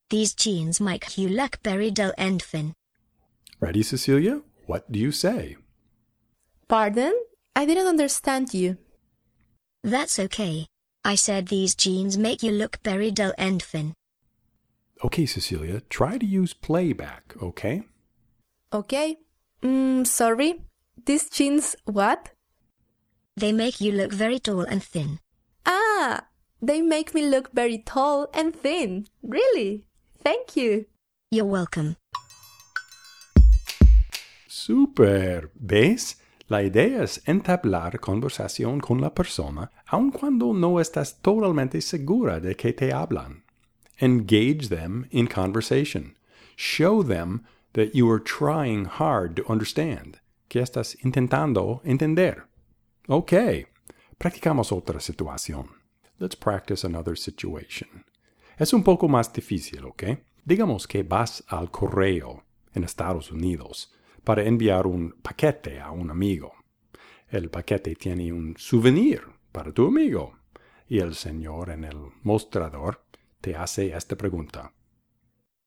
These 0.09 0.35
jeans 0.37 0.81
make 0.81 1.07
you 1.17 1.29
look 1.29 1.59
very 1.63 1.91
dull 1.91 2.13
and 2.19 2.43
thin. 2.43 2.75
Ready, 3.63 3.85
Cecilia? 3.85 4.43
What 4.67 4.91
do 4.91 4.99
you 4.99 5.13
say? 5.13 5.57
Pardon? 6.67 7.15
I 7.55 7.65
didn't 7.65 7.87
understand 7.87 8.53
you. 8.53 8.77
That's 9.85 10.19
okay. 10.19 10.67
I 11.05 11.15
said 11.15 11.47
these 11.47 11.77
jeans 11.77 12.19
make 12.19 12.43
you 12.43 12.51
look 12.51 12.79
very 12.83 13.13
dull 13.13 13.33
and 13.39 13.63
thin. 13.63 13.95
Okay, 15.05 15.27
Cecilia, 15.27 15.81
try 15.89 16.19
to 16.19 16.27
use 16.27 16.53
playback, 16.55 17.35
okay? 17.41 17.85
Okay. 18.73 19.19
Mm, 19.63 20.09
sorry. 20.09 20.63
These 21.07 21.31
jeans 21.31 21.77
what? 21.85 22.31
They 23.37 23.53
make 23.53 23.81
you 23.81 23.93
look 23.93 24.13
very 24.13 24.41
tall 24.41 24.63
and 24.63 24.83
thin. 24.83 25.21
Ah, 25.65 26.27
they 26.61 26.83
make 26.83 27.15
me 27.15 27.23
look 27.23 27.53
very 27.53 27.79
tall 27.79 28.27
and 28.35 28.57
thin. 28.57 29.07
Really? 29.23 29.85
Thank 30.19 30.57
you. 30.57 30.87
You're 31.31 31.47
welcome. 31.47 31.95
Super. 34.65 35.51
¿Ves? 35.57 36.21
La 36.47 36.63
idea 36.63 37.03
es 37.03 37.21
entablar 37.27 37.99
conversación 37.99 38.79
con 38.79 39.01
la 39.01 39.13
persona 39.13 39.73
aun 39.89 40.13
cuando 40.13 40.55
no 40.55 40.79
estás 40.79 41.21
totalmente 41.21 41.81
segura 41.81 42.39
de 42.39 42.55
que 42.55 42.73
te 42.73 42.93
hablan. 42.93 43.43
Engage 43.99 44.69
them 44.69 45.09
in 45.11 45.27
conversation. 45.27 46.17
Show 46.57 47.03
them 47.03 47.43
that 47.73 47.93
you 47.93 48.09
are 48.09 48.23
trying 48.23 48.85
hard 48.85 49.35
to 49.35 49.43
understand, 49.49 50.21
que 50.49 50.61
estás 50.61 50.97
intentando 51.03 51.81
entender. 51.85 52.45
Ok, 53.09 53.33
practicamos 54.17 54.71
otra 54.71 55.01
situación. 55.01 55.71
Let's 56.21 56.37
practice 56.37 56.87
another 56.87 57.19
situation. 57.19 58.05
Es 58.57 58.73
un 58.73 58.85
poco 58.85 59.09
más 59.09 59.33
difícil, 59.33 59.87
¿ok? 59.87 60.21
Digamos 60.45 60.87
que 60.87 61.03
vas 61.03 61.43
al 61.49 61.73
correo 61.73 62.45
en 62.75 62.85
Estados 62.85 63.33
Unidos 63.33 63.93
para 64.25 64.45
enviar 64.45 64.87
un 64.87 65.13
paquete 65.23 65.81
a 65.81 65.91
un 65.91 66.11
amigo. 66.11 66.53
El 67.29 67.49
paquete 67.49 67.95
tiene 67.95 68.33
un 68.33 68.55
souvenir 68.59 69.23
para 69.53 69.73
tu 69.73 69.87
amigo 69.87 70.35
y 70.89 70.99
el 70.99 71.15
señor 71.15 71.71
en 71.71 71.85
el 71.85 72.13
mostrador 72.23 73.05
te 73.41 73.57
hace 73.57 73.93
esta 73.95 74.17
pregunta. 74.17 74.73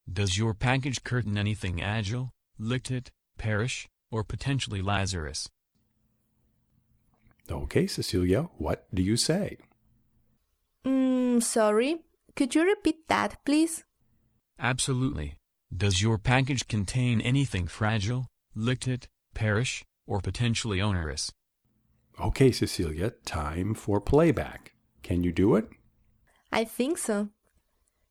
Does 0.07 0.37
your 0.37 0.53
package 0.53 1.03
curtain 1.03 1.37
anything 1.37 1.81
agile, 1.81 2.31
licted, 2.59 3.11
perish, 3.37 3.87
or 4.11 4.23
potentially 4.23 4.81
Lazarus? 4.81 5.49
Okay, 7.49 7.87
Cecilia, 7.87 8.49
what 8.57 8.87
do 8.93 9.01
you 9.01 9.17
say? 9.17 9.57
Mm, 10.85 11.41
sorry. 11.41 11.97
Could 12.35 12.53
you 12.53 12.63
repeat 12.63 13.07
that, 13.07 13.43
please? 13.45 13.83
Absolutely. 14.59 15.37
Does 15.75 16.01
your 16.01 16.17
package 16.17 16.67
contain 16.67 17.19
anything 17.21 17.67
fragile, 17.67 18.27
licted, 18.55 19.07
perish, 19.33 19.83
or 20.07 20.21
potentially 20.21 20.81
onerous? 20.81 21.31
Okay, 22.19 22.51
Cecilia, 22.51 23.11
time 23.25 23.73
for 23.73 23.99
playback. 23.99 24.73
Can 25.03 25.23
you 25.23 25.31
do 25.31 25.55
it? 25.55 25.67
I 26.51 26.63
think 26.63 26.97
so. 26.97 27.29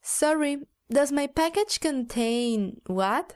Sorry, 0.03 0.59
does 0.91 1.11
my 1.11 1.27
package 1.27 1.81
contain 1.81 2.81
what? 2.87 3.35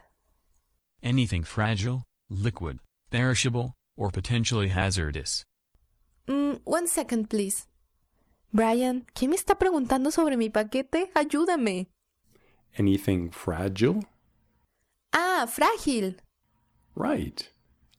Anything 1.01 1.43
fragile, 1.43 2.03
liquid, 2.29 2.79
perishable, 3.09 3.73
or 3.97 4.11
potentially 4.11 4.67
hazardous. 4.67 5.43
Mm, 6.27 6.61
one 6.63 6.87
second, 6.87 7.29
please. 7.29 7.65
Brian, 8.53 9.05
¿quién 9.15 9.31
me 9.31 9.35
está 9.35 9.57
preguntando 9.57 10.11
sobre 10.11 10.37
mi 10.37 10.49
paquete? 10.49 11.11
Ayúdame. 11.15 11.87
Anything 12.77 13.31
fragile? 13.31 14.03
Ah, 15.11 15.47
frágil. 15.47 16.17
Right. 16.99 17.49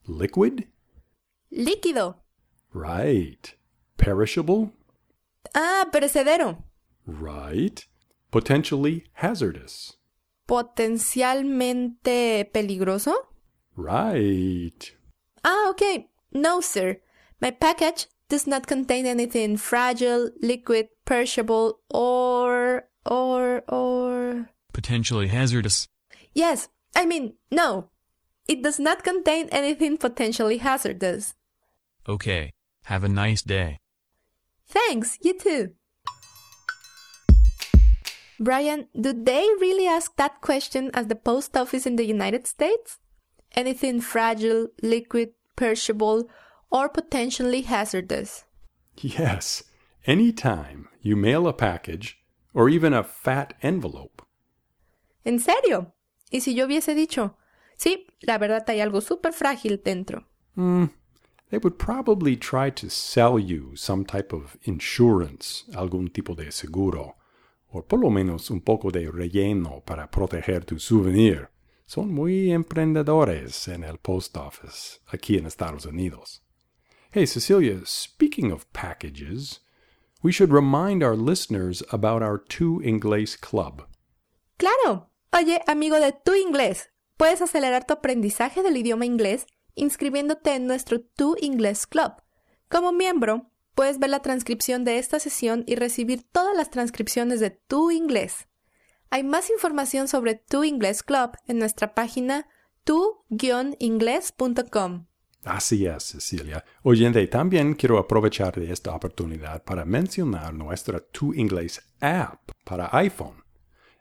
Liquid? 0.07 0.67
Líquido. 1.51 2.17
Right. 2.75 3.55
Perishable? 3.97 4.73
Ah, 5.55 5.87
perecedero. 5.91 6.65
Right. 7.07 7.87
Potentially 8.31 9.05
hazardous. 9.15 9.97
Potencialmente 10.47 12.45
peligroso? 12.53 13.15
Right. 13.75 14.93
Ah, 15.43 15.71
okay. 15.71 16.11
No, 16.33 16.61
sir. 16.61 16.99
My 17.41 17.53
package 17.53 18.07
does 18.29 18.47
not 18.47 18.67
contain 18.67 19.07
anything 19.07 19.57
fragile, 19.57 20.29
liquid, 20.43 20.89
perishable, 21.07 21.81
or, 21.89 22.85
or, 23.07 23.63
or. 23.67 24.51
Potentially 24.75 25.29
hazardous. 25.29 25.89
Yes, 26.35 26.69
I 26.95 27.07
mean, 27.07 27.33
no. 27.51 27.89
It 28.51 28.65
does 28.65 28.81
not 28.81 29.05
contain 29.05 29.49
anything 29.53 29.97
potentially 29.97 30.59
hazardous. 30.59 31.37
Okay. 32.09 32.51
Have 32.87 33.05
a 33.05 33.09
nice 33.09 33.43
day. 33.43 33.79
Thanks, 34.67 35.17
you 35.23 35.39
too. 35.39 35.75
Brian, 38.41 38.89
do 39.01 39.13
they 39.13 39.47
really 39.61 39.87
ask 39.87 40.17
that 40.17 40.41
question 40.41 40.91
at 40.95 41.09
the 41.09 41.15
post 41.15 41.57
office 41.57 41.87
in 41.87 41.95
the 41.95 42.05
United 42.05 42.49
States? 42.49 42.99
Anything 43.55 44.01
fragile, 44.01 44.67
liquid, 44.83 45.31
perishable, 45.55 46.29
or 46.73 46.89
potentially 46.89 47.63
hazardous? 47.63 48.47
Yes. 48.97 49.63
Anytime 50.07 50.89
you 51.01 51.15
mail 51.15 51.47
a 51.47 51.53
package 51.53 52.19
or 52.53 52.69
even 52.69 52.95
a 52.95 53.05
fat 53.05 53.55
envelope. 53.63 54.23
¿En 55.25 55.39
serio? 55.39 55.93
¿Y 56.33 56.41
si 56.41 56.55
yo 56.55 56.67
hubiese 56.67 56.97
dicho, 56.97 57.37
sí, 57.81 58.07
la 58.21 58.39
verdad 58.39 58.65
hay 58.69 58.81
algo 58.81 59.01
súper 59.01 59.33
frágil 59.33 59.81
dentro? 59.83 60.27
they 60.55 61.59
would 61.59 61.79
probably 61.79 62.37
try 62.37 62.71
to 62.71 62.91
sell 62.91 63.39
you 63.39 63.75
some 63.75 64.05
type 64.05 64.33
of 64.33 64.57
insurance, 64.65 65.65
algún 65.75 66.13
tipo 66.13 66.35
de 66.35 66.53
seguro, 66.53 67.17
o 67.73 67.83
por 67.83 67.99
lo 67.99 68.11
menos 68.11 68.51
un 68.51 68.61
poco 68.61 68.91
de 68.91 69.11
relleno 69.11 69.83
para 69.85 70.11
proteger 70.11 70.65
tu 70.65 70.79
souvenir. 70.79 71.49
Son 71.87 72.13
muy 72.13 72.53
emprendedores 72.53 73.67
en 73.67 73.83
el 73.83 73.99
post 73.99 74.37
office 74.37 75.01
aquí 75.13 75.39
en 75.39 75.47
Estados 75.47 75.87
Unidos. 75.87 76.43
Hey, 77.11 77.27
Cecilia, 77.27 77.81
speaking 77.85 78.53
of 78.53 78.71
packages, 78.73 79.61
we 80.23 80.31
should 80.31 80.53
remind 80.53 81.03
our 81.03 81.17
listeners 81.17 81.83
about 81.91 82.23
our 82.23 82.39
Two 82.39 82.81
Inglés 82.85 83.37
Club. 83.41 83.87
Claro. 84.59 85.11
Oye, 85.33 85.61
amigo 85.67 85.99
de 86.01 86.13
tu 86.25 86.35
inglés, 86.35 86.90
puedes 87.21 87.43
acelerar 87.43 87.85
tu 87.85 87.93
aprendizaje 87.93 88.63
del 88.63 88.79
idioma 88.79 89.05
inglés 89.05 89.45
inscribiéndote 89.75 90.55
en 90.55 90.67
nuestro 90.67 91.03
Tu 91.03 91.37
Inglés 91.43 91.87
Club. 91.87 92.13
Como 92.71 92.93
miembro, 92.93 93.51
puedes 93.75 93.99
ver 93.99 94.09
la 94.09 94.23
transcripción 94.23 94.85
de 94.85 94.97
esta 94.97 95.19
sesión 95.19 95.63
y 95.67 95.75
recibir 95.75 96.23
todas 96.23 96.57
las 96.57 96.71
transcripciones 96.71 97.39
de 97.41 97.51
Tu 97.51 97.91
Inglés. 97.91 98.49
Hay 99.11 99.23
más 99.23 99.51
información 99.51 100.09
sobre 100.09 100.35
Tu 100.35 100.65
Inglés 100.65 101.03
Club 101.03 101.33
en 101.47 101.59
nuestra 101.59 101.93
página 101.93 102.49
tu-inglés.com. 102.85 105.05
Así 105.45 105.85
es, 105.85 106.03
Cecilia. 106.03 106.65
Oyente, 106.85 107.27
también 107.27 107.75
quiero 107.75 107.99
aprovechar 107.99 108.59
de 108.59 108.73
esta 108.73 108.95
oportunidad 108.95 109.63
para 109.63 109.85
mencionar 109.85 110.55
nuestra 110.55 111.01
Tu 111.01 111.35
Inglés 111.35 111.83
app 112.01 112.51
para 112.65 112.89
iPhone. 112.97 113.45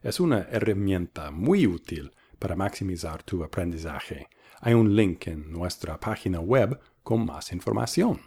Es 0.02 0.22
una 0.22 0.48
herramienta 0.50 1.32
muy 1.32 1.68
útil 1.68 2.14
para 2.40 2.56
maximizar 2.56 3.24
tu 3.26 3.44
aprendizaje. 3.44 4.28
Hay 4.62 4.74
un 4.74 4.96
link 4.96 5.28
en 5.28 5.52
nuestra 5.52 6.00
página 6.00 6.40
web 6.42 6.80
con 7.04 7.26
más 7.26 7.52
información. 7.52 8.20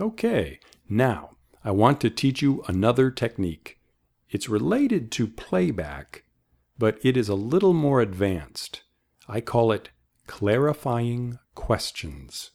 Okay, 0.00 0.58
now 0.88 1.36
I 1.64 1.70
want 1.70 2.00
to 2.00 2.10
teach 2.10 2.42
you 2.42 2.62
another 2.66 3.10
technique. 3.10 3.78
It's 4.28 4.48
related 4.48 5.12
to 5.12 5.26
playback, 5.28 6.24
but 6.78 6.98
it 7.04 7.16
is 7.16 7.28
a 7.28 7.34
little 7.34 7.72
more 7.72 8.00
advanced. 8.00 8.82
I 9.28 9.40
call 9.40 9.70
it 9.70 9.90
clarifying 10.26 11.38
questions. 11.54 12.50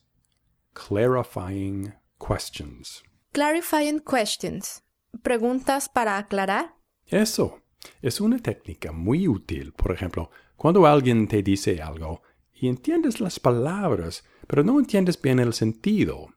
Clarifying 0.73 1.93
questions. 2.19 3.03
Clarifying 3.33 3.99
questions. 3.99 4.81
Preguntas 5.23 5.87
para 5.87 6.17
aclarar. 6.17 6.73
Eso 7.09 7.61
es 8.01 8.21
una 8.21 8.39
técnica 8.39 8.91
muy 8.91 9.27
útil. 9.27 9.73
Por 9.73 9.91
ejemplo, 9.91 10.29
cuando 10.55 10.85
alguien 10.85 11.27
te 11.27 11.43
dice 11.43 11.81
algo 11.81 12.21
y 12.53 12.67
entiendes 12.67 13.19
las 13.19 13.39
palabras, 13.39 14.23
pero 14.47 14.63
no 14.63 14.79
entiendes 14.79 15.21
bien 15.21 15.39
el 15.39 15.53
sentido. 15.53 16.29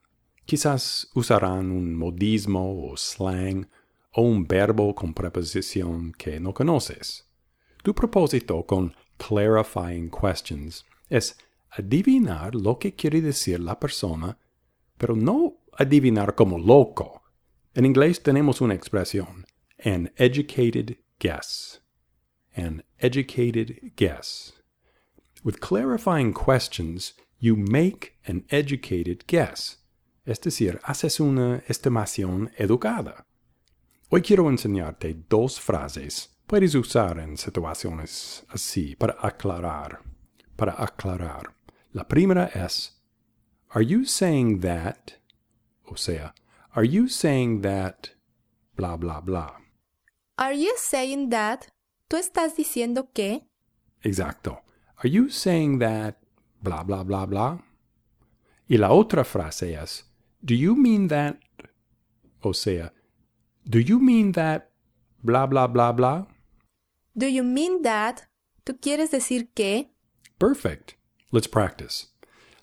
Quizás 0.45 1.09
usarán 1.15 1.71
un 1.71 1.95
modismo 1.95 2.89
o 2.89 2.97
slang 2.97 3.67
o 4.13 4.21
un 4.23 4.45
verbo 4.47 4.93
con 4.93 5.13
preposición 5.13 6.11
que 6.13 6.39
no 6.39 6.53
conoces. 6.53 7.27
Tu 7.83 7.95
propósito 7.95 8.65
con 8.65 8.93
clarifying 9.17 10.09
questions 10.09 10.85
es 11.09 11.37
adivinar 11.69 12.53
lo 12.53 12.77
que 12.77 12.93
quiere 12.93 13.21
decir 13.21 13.59
la 13.59 13.79
persona, 13.79 14.37
pero 14.97 15.15
no 15.15 15.61
adivinar 15.77 16.35
como 16.35 16.59
loco. 16.59 17.23
En 17.73 17.85
inglés 17.85 18.21
tenemos 18.21 18.61
una 18.61 18.73
expresión, 18.73 19.45
an 19.83 20.11
educated 20.17 20.97
guess. 21.21 21.79
An 22.55 22.81
educated 22.99 23.91
guess. 23.95 24.53
With 25.43 25.61
clarifying 25.61 26.33
questions, 26.33 27.13
you 27.39 27.55
make 27.55 28.17
an 28.25 28.43
educated 28.49 29.25
guess. 29.27 29.77
Es 30.25 30.39
decir, 30.39 30.79
haces 30.83 31.19
una 31.19 31.63
estimación 31.67 32.51
educada. 32.57 33.25
Hoy 34.09 34.21
quiero 34.21 34.49
enseñarte 34.49 35.15
dos 35.29 35.59
frases. 35.59 36.29
Puedes 36.47 36.75
usar 36.75 37.17
en 37.19 37.37
situaciones 37.37 38.43
así 38.49 38.95
para 38.95 39.15
aclarar. 39.21 40.01
Para 40.57 40.73
aclarar. 40.73 41.53
La 41.93 42.03
primera 42.03 42.47
es, 42.53 42.99
Are 43.69 43.85
you 43.85 44.05
saying 44.05 44.59
that? 44.59 45.13
O 45.85 45.95
sea, 45.95 46.33
Are 46.73 46.87
you 46.87 47.07
saying 47.07 47.61
that? 47.61 48.09
Bla, 48.75 48.97
bla, 48.97 49.21
bla. 49.21 49.60
Are 50.41 50.53
you 50.55 50.73
saying 50.75 51.29
that? 51.29 51.67
¿Tú 52.07 52.17
estás 52.17 52.55
diciendo 52.55 53.09
que? 53.13 53.45
Exacto. 54.01 54.63
Are 54.97 55.07
you 55.07 55.29
saying 55.29 55.77
that? 55.77 56.17
Bla, 56.63 56.81
bla, 56.81 57.03
bla, 57.03 57.27
bla. 57.27 57.63
Y 58.67 58.77
la 58.77 58.89
otra 58.89 59.23
frase 59.23 59.75
es, 59.75 60.05
Do 60.43 60.55
you 60.55 60.75
mean 60.75 61.09
that? 61.09 61.37
O 62.41 62.53
sea, 62.53 62.91
Do 63.69 63.77
you 63.77 63.99
mean 63.99 64.31
that? 64.31 64.71
Bla, 65.23 65.45
bla, 65.45 65.67
bla, 65.67 65.91
bla. 65.91 66.27
Do 67.15 67.27
you 67.27 67.43
mean 67.43 67.83
that? 67.83 68.23
¿Tú 68.65 68.79
quieres 68.81 69.11
decir 69.11 69.49
que? 69.53 69.91
Perfect. 70.39 70.95
Let's 71.31 71.45
practice. 71.47 72.07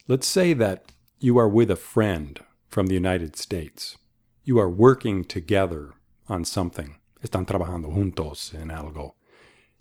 Let's 0.09 0.27
say 0.27 0.53
that 0.55 0.91
you 1.21 1.39
are 1.39 1.49
with 1.49 1.71
a 1.71 1.77
friend 1.77 2.41
from 2.67 2.89
the 2.89 2.95
United 2.95 3.37
States. 3.37 3.99
You 4.43 4.59
are 4.59 4.69
working 4.69 5.23
together 5.23 5.95
on 6.29 6.45
something. 6.45 6.98
Están 7.23 7.47
trabajando 7.47 7.89
juntos 7.91 8.55
en 8.55 8.71
algo. 8.71 9.15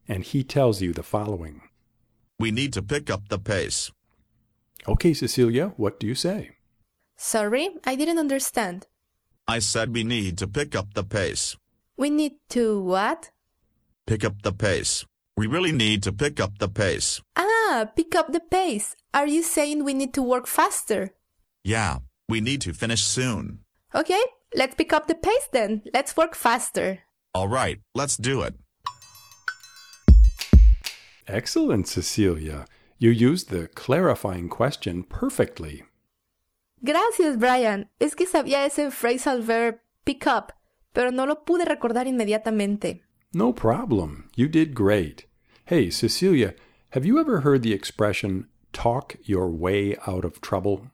And 0.07 0.23
he 0.23 0.43
tells 0.43 0.81
you 0.81 0.93
the 0.93 1.03
following. 1.03 1.61
We 2.39 2.51
need 2.51 2.73
to 2.73 2.81
pick 2.81 3.09
up 3.09 3.29
the 3.29 3.39
pace. 3.39 3.91
Okay, 4.87 5.13
Cecilia, 5.13 5.73
what 5.77 5.99
do 5.99 6.07
you 6.07 6.15
say? 6.15 6.51
Sorry, 7.17 7.69
I 7.85 7.95
didn't 7.95 8.19
understand. 8.19 8.87
I 9.47 9.59
said 9.59 9.93
we 9.93 10.03
need 10.03 10.37
to 10.37 10.47
pick 10.47 10.75
up 10.75 10.93
the 10.93 11.03
pace. 11.03 11.57
We 11.97 12.09
need 12.09 12.33
to 12.49 12.79
what? 12.81 13.31
Pick 14.05 14.23
up 14.23 14.43
the 14.43 14.53
pace. 14.53 15.05
We 15.35 15.47
really 15.47 15.71
need 15.71 16.03
to 16.03 16.13
pick 16.13 16.39
up 16.39 16.59
the 16.59 16.69
pace. 16.69 17.21
Ah, 17.35 17.85
pick 17.95 18.15
up 18.15 18.31
the 18.31 18.39
pace. 18.39 18.95
Are 19.13 19.27
you 19.27 19.43
saying 19.43 19.83
we 19.83 19.93
need 19.93 20.13
to 20.13 20.23
work 20.23 20.47
faster? 20.47 21.13
Yeah, 21.63 21.99
we 22.29 22.39
need 22.39 22.61
to 22.61 22.73
finish 22.73 23.03
soon. 23.03 23.59
Okay, 23.93 24.21
let's 24.55 24.75
pick 24.75 24.93
up 24.93 25.07
the 25.07 25.15
pace 25.15 25.47
then. 25.51 25.81
Let's 25.93 26.15
work 26.15 26.35
faster. 26.35 26.99
All 27.37 27.47
right, 27.47 27.79
let's 27.93 28.17
do 28.17 28.41
it. 28.41 28.55
Excellent, 31.27 31.87
Cecilia. 31.87 32.65
You 32.97 33.11
used 33.11 33.51
the 33.51 33.67
clarifying 33.67 34.49
question 34.49 35.03
perfectly. 35.03 35.83
Gracias, 36.83 37.37
Brian. 37.37 37.89
Es 37.99 38.15
que 38.15 38.25
sabía 38.25 38.65
ese 38.65 38.89
phrasal 38.89 39.43
verb 39.43 39.77
pick 40.03 40.25
up, 40.25 40.51
pero 40.95 41.11
no 41.11 41.27
lo 41.27 41.45
pude 41.45 41.63
recordar 41.63 42.07
inmediatamente. 42.07 43.03
No 43.35 43.53
problem. 43.53 44.31
You 44.35 44.47
did 44.47 44.73
great. 44.73 45.27
Hey, 45.65 45.91
Cecilia, 45.91 46.55
have 46.93 47.05
you 47.05 47.19
ever 47.19 47.41
heard 47.41 47.61
the 47.61 47.73
expression 47.73 48.47
talk 48.73 49.15
your 49.21 49.47
way 49.47 49.95
out 50.07 50.25
of 50.25 50.41
trouble? 50.41 50.87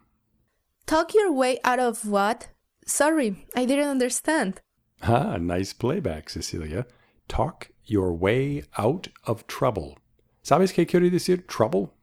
Talk 0.88 1.14
your 1.14 1.32
way 1.32 1.60
out 1.64 1.80
of 1.80 2.06
what? 2.06 2.50
Sorry, 2.86 3.46
I 3.56 3.64
didn't 3.64 3.88
understand. 3.88 4.60
Ah, 5.06 5.38
nice 5.38 5.74
playback, 5.74 6.30
Cecilia. 6.30 6.86
Talk 7.28 7.72
your 7.86 8.14
way 8.14 8.64
out 8.78 9.10
of 9.26 9.46
trouble. 9.48 9.98
¿Sabes 10.42 10.72
qué 10.72 10.88
quiere 10.88 11.10
decir 11.10 11.46
trouble? 11.46 11.94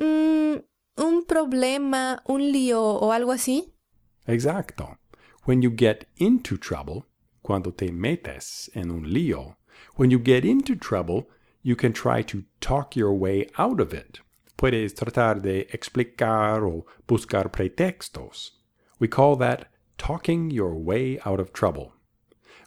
Mm, 0.00 0.62
un 0.98 1.24
problema, 1.26 2.22
un 2.28 2.52
lío 2.52 2.80
o 2.80 3.10
algo 3.10 3.32
así. 3.32 3.72
Exacto. 4.28 4.98
When 5.46 5.62
you 5.62 5.70
get 5.70 6.06
into 6.16 6.56
trouble, 6.56 7.06
cuando 7.42 7.72
te 7.72 7.90
metes 7.90 8.70
en 8.74 8.90
un 8.90 9.12
lío. 9.12 9.56
When 9.96 10.12
you 10.12 10.20
get 10.20 10.44
into 10.44 10.76
trouble, 10.76 11.28
you 11.62 11.74
can 11.74 11.92
try 11.92 12.22
to 12.22 12.44
talk 12.60 12.94
your 12.94 13.12
way 13.12 13.48
out 13.58 13.80
of 13.80 13.92
it. 13.92 14.20
Puedes 14.56 14.94
tratar 14.94 15.42
de 15.42 15.66
explicar 15.72 16.64
o 16.64 16.86
buscar 17.08 17.50
pretextos. 17.50 18.52
We 19.00 19.08
call 19.08 19.34
that 19.36 19.66
talking 19.98 20.52
your 20.52 20.76
way 20.76 21.18
out 21.26 21.40
of 21.40 21.52
trouble. 21.52 21.94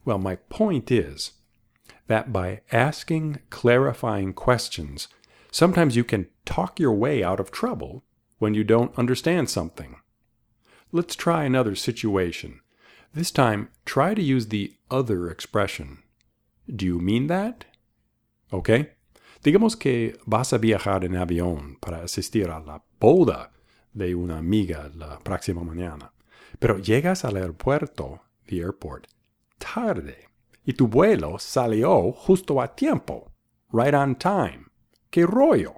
Well, 0.07 0.19
my 0.19 0.37
point 0.37 0.89
is 0.89 1.33
that 2.07 2.31
by 2.31 2.61
asking 2.71 3.39
clarifying 3.49 4.31
questions, 4.31 5.09
sometimes 5.51 5.97
you 5.97 6.05
can 6.05 6.27
talk 6.45 6.79
your 6.79 6.93
way 6.93 7.21
out 7.21 7.41
of 7.41 7.51
trouble 7.51 8.05
when 8.39 8.53
you 8.53 8.63
don't 8.63 8.97
understand 8.97 9.49
something. 9.49 9.97
Let's 10.93 11.13
try 11.13 11.43
another 11.43 11.75
situation. 11.75 12.61
This 13.13 13.31
time, 13.31 13.67
try 13.83 14.13
to 14.13 14.21
use 14.21 14.47
the 14.47 14.75
other 14.89 15.29
expression. 15.29 16.03
Do 16.73 16.85
you 16.85 17.01
mean 17.01 17.27
that? 17.27 17.65
Okay. 18.53 18.91
Digamos 19.43 19.77
que 19.77 20.15
vas 20.25 20.53
a 20.53 20.57
viajar 20.57 21.03
en 21.03 21.17
avión 21.17 21.81
para 21.81 21.97
asistir 21.97 22.49
a 22.49 22.63
la 22.65 22.79
boda 23.01 23.49
de 23.93 24.15
una 24.15 24.37
amiga 24.37 24.89
la 24.95 25.19
próxima 25.19 25.65
mañana, 25.65 26.11
pero 26.61 26.77
llegas 26.77 27.25
al 27.25 27.35
aeropuerto, 27.35 28.21
the 28.47 28.61
airport, 28.61 29.07
tarde 29.57 30.29
y 30.65 30.73
tu 30.73 30.87
vuelo 30.87 31.39
salió 31.39 32.11
justo 32.11 32.61
a 32.61 32.75
tiempo, 32.75 33.31
right 33.71 33.93
on 33.93 34.15
time. 34.15 34.65
¿Qué 35.09 35.25
rollo? 35.25 35.75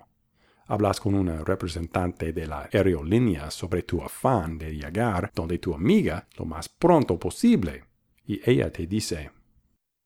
Hablas 0.67 0.99
con 0.99 1.15
una 1.15 1.43
representante 1.43 2.31
de 2.31 2.45
la 2.47 2.69
aerolínea 2.71 3.49
sobre 3.49 3.83
tu 3.83 4.01
afán 4.01 4.57
de 4.57 4.75
llegar 4.75 5.31
donde 5.33 5.57
tu 5.57 5.73
amiga 5.73 6.27
lo 6.37 6.45
más 6.45 6.69
pronto 6.69 7.17
posible 7.17 7.85
y 8.25 8.39
ella 8.45 8.71
te 8.71 8.85
dice, 8.85 9.31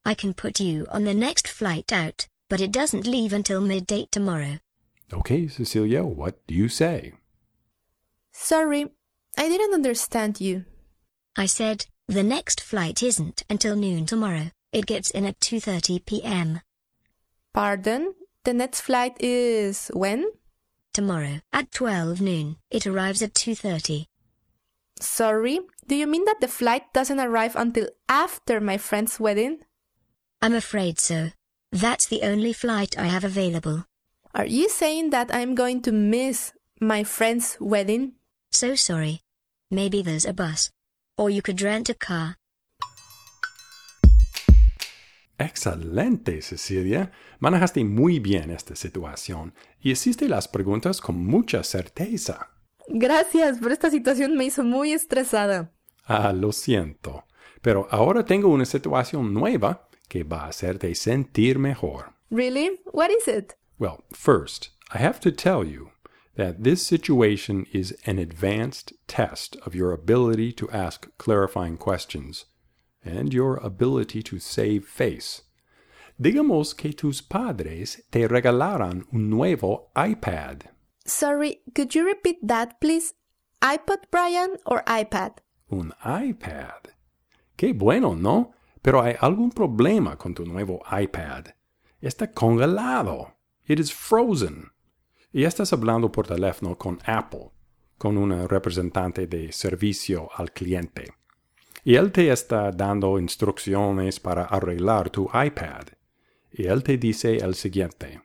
I 0.05 0.15
can 0.15 0.33
put 0.33 0.59
you 0.59 0.85
on 0.91 1.03
the 1.03 1.13
next 1.13 1.47
flight 1.47 1.91
out, 1.91 2.27
but 2.49 2.61
it 2.61 2.71
doesn't 2.71 3.05
leave 3.05 3.33
until 3.33 3.61
midday 3.61 4.07
tomorrow. 4.11 4.59
Okay, 5.11 5.47
Cecilia, 5.47 6.03
what 6.03 6.45
do 6.47 6.53
you 6.53 6.67
say? 6.67 7.13
Sorry, 8.31 8.89
I 9.37 9.47
didn't 9.47 9.73
understand 9.73 10.41
you. 10.41 10.65
I 11.35 11.45
said, 11.45 11.85
the 12.07 12.23
next 12.23 12.61
flight 12.61 13.01
isn't 13.01 13.43
until 13.49 13.75
noon 13.75 14.05
tomorrow. 14.05 14.51
It 14.71 14.85
gets 14.85 15.11
in 15.11 15.25
at 15.25 15.39
2:30 15.39 16.05
p.m. 16.05 16.61
Pardon? 17.53 18.15
The 18.43 18.53
next 18.53 18.81
flight 18.81 19.15
is 19.19 19.89
when? 19.93 20.25
tomorrow 20.93 21.41
at 21.51 21.71
12 21.71 22.21
noon. 22.21 22.57
It 22.69 22.85
arrives 22.85 23.21
at 23.21 23.33
2:30. 23.33 24.05
Sorry, 25.01 25.59
do 25.87 25.95
you 25.95 26.07
mean 26.07 26.23
that 26.25 26.39
the 26.39 26.47
flight 26.47 26.93
doesn't 26.93 27.19
arrive 27.19 27.55
until 27.55 27.89
after 28.07 28.61
my 28.61 28.77
friend's 28.77 29.19
wedding? 29.19 29.65
I'm 30.41 30.53
afraid 30.53 30.99
so. 30.99 31.31
That's 31.71 32.05
the 32.05 32.21
only 32.21 32.53
flight 32.53 32.97
I 32.97 33.07
have 33.07 33.23
available. 33.25 33.85
Are 34.35 34.45
you 34.45 34.69
saying 34.69 35.09
that 35.09 35.33
I'm 35.33 35.55
going 35.55 35.81
to 35.83 35.91
miss 35.91 36.53
my 36.79 37.03
friend's 37.03 37.57
wedding? 37.59 38.13
So 38.51 38.75
sorry. 38.75 39.21
Maybe 39.71 40.01
there's 40.01 40.25
a 40.25 40.33
bus. 40.33 40.69
Or 41.17 41.29
you 41.29 41.41
could 41.41 41.61
rent 41.61 41.89
a 41.89 41.95
car. 41.95 42.37
Excelente, 45.37 46.41
Cecilia. 46.41 47.11
Manejaste 47.39 47.83
muy 47.83 48.19
bien 48.19 48.49
esta 48.51 48.75
situación 48.75 49.53
y 49.81 49.91
hiciste 49.91 50.29
las 50.29 50.47
preguntas 50.47 51.01
con 51.01 51.25
mucha 51.25 51.63
certeza. 51.63 52.49
Gracias, 52.87 53.57
pero 53.61 53.73
esta 53.73 53.89
situación 53.89 54.35
me 54.35 54.45
hizo 54.45 54.63
muy 54.63 54.93
estresada. 54.93 55.71
Ah, 56.05 56.33
lo 56.33 56.51
siento. 56.51 57.25
Pero 57.61 57.87
ahora 57.91 58.25
tengo 58.25 58.49
una 58.49 58.65
situación 58.65 59.33
nueva 59.33 59.87
que 60.07 60.23
va 60.23 60.45
a 60.45 60.47
hacerte 60.49 60.93
sentir 60.95 61.59
mejor. 61.59 62.13
Really? 62.29 62.81
What 62.91 63.09
is 63.09 63.27
it? 63.27 63.53
Well, 63.79 64.03
first, 64.11 64.69
I 64.93 64.99
have 64.99 65.19
to 65.21 65.31
tell 65.31 65.63
you 65.65 65.92
that 66.35 66.63
this 66.63 66.85
situation 66.85 67.65
is 67.71 67.95
an 68.05 68.17
advanced 68.17 68.93
test 69.07 69.55
of 69.65 69.75
your 69.75 69.91
ability 69.91 70.51
to 70.53 70.69
ask 70.71 71.07
clarifying 71.17 71.77
questions 71.77 72.45
and 73.03 73.33
your 73.33 73.57
ability 73.57 74.23
to 74.23 74.39
save 74.39 74.85
face. 74.85 75.43
Digamos 76.19 76.75
que 76.75 76.93
tus 76.93 77.21
padres 77.21 78.01
te 78.11 78.27
regalaran 78.27 79.05
un 79.13 79.29
nuevo 79.29 79.89
iPad. 79.95 80.63
Sorry, 81.05 81.59
could 81.75 81.93
you 81.95 82.05
repeat 82.05 82.47
that, 82.47 82.79
please? 82.79 83.13
iPod, 83.61 84.03
Brian, 84.11 84.57
or 84.65 84.83
iPad? 84.83 85.37
Un 85.69 85.93
iPad. 86.03 86.91
Qué 87.57 87.73
bueno, 87.73 88.15
¿no? 88.15 88.53
Pero 88.81 89.01
hay 89.01 89.15
algún 89.21 89.51
problema 89.51 90.17
con 90.17 90.33
tu 90.33 90.45
nuevo 90.45 90.81
iPad. 90.91 91.53
Está 92.01 92.33
congelado. 92.33 93.33
It 93.65 93.79
is 93.79 93.89
frozen. 93.89 94.69
Y 95.35 95.45
estás 95.45 95.73
hablando 95.73 96.11
por 96.11 96.27
teléfono 96.27 96.77
con 96.77 96.99
Apple, 97.05 97.49
con 97.97 98.17
una 98.17 98.47
representante 98.47 99.25
de 99.25 99.51
servicio 99.51 100.29
al 100.35 100.51
cliente. 100.51 101.11
Y 101.83 101.95
él 101.95 102.11
te 102.11 102.31
está 102.31 102.71
dando 102.71 103.17
instrucciones 103.19 104.19
para 104.19 104.45
arreglar 104.45 105.09
tu 105.09 105.27
iPad. 105.33 105.87
Y 106.51 106.67
él 106.67 106.83
te 106.83 106.97
dice 106.97 107.37
el 107.37 107.55
siguiente. 107.55 108.21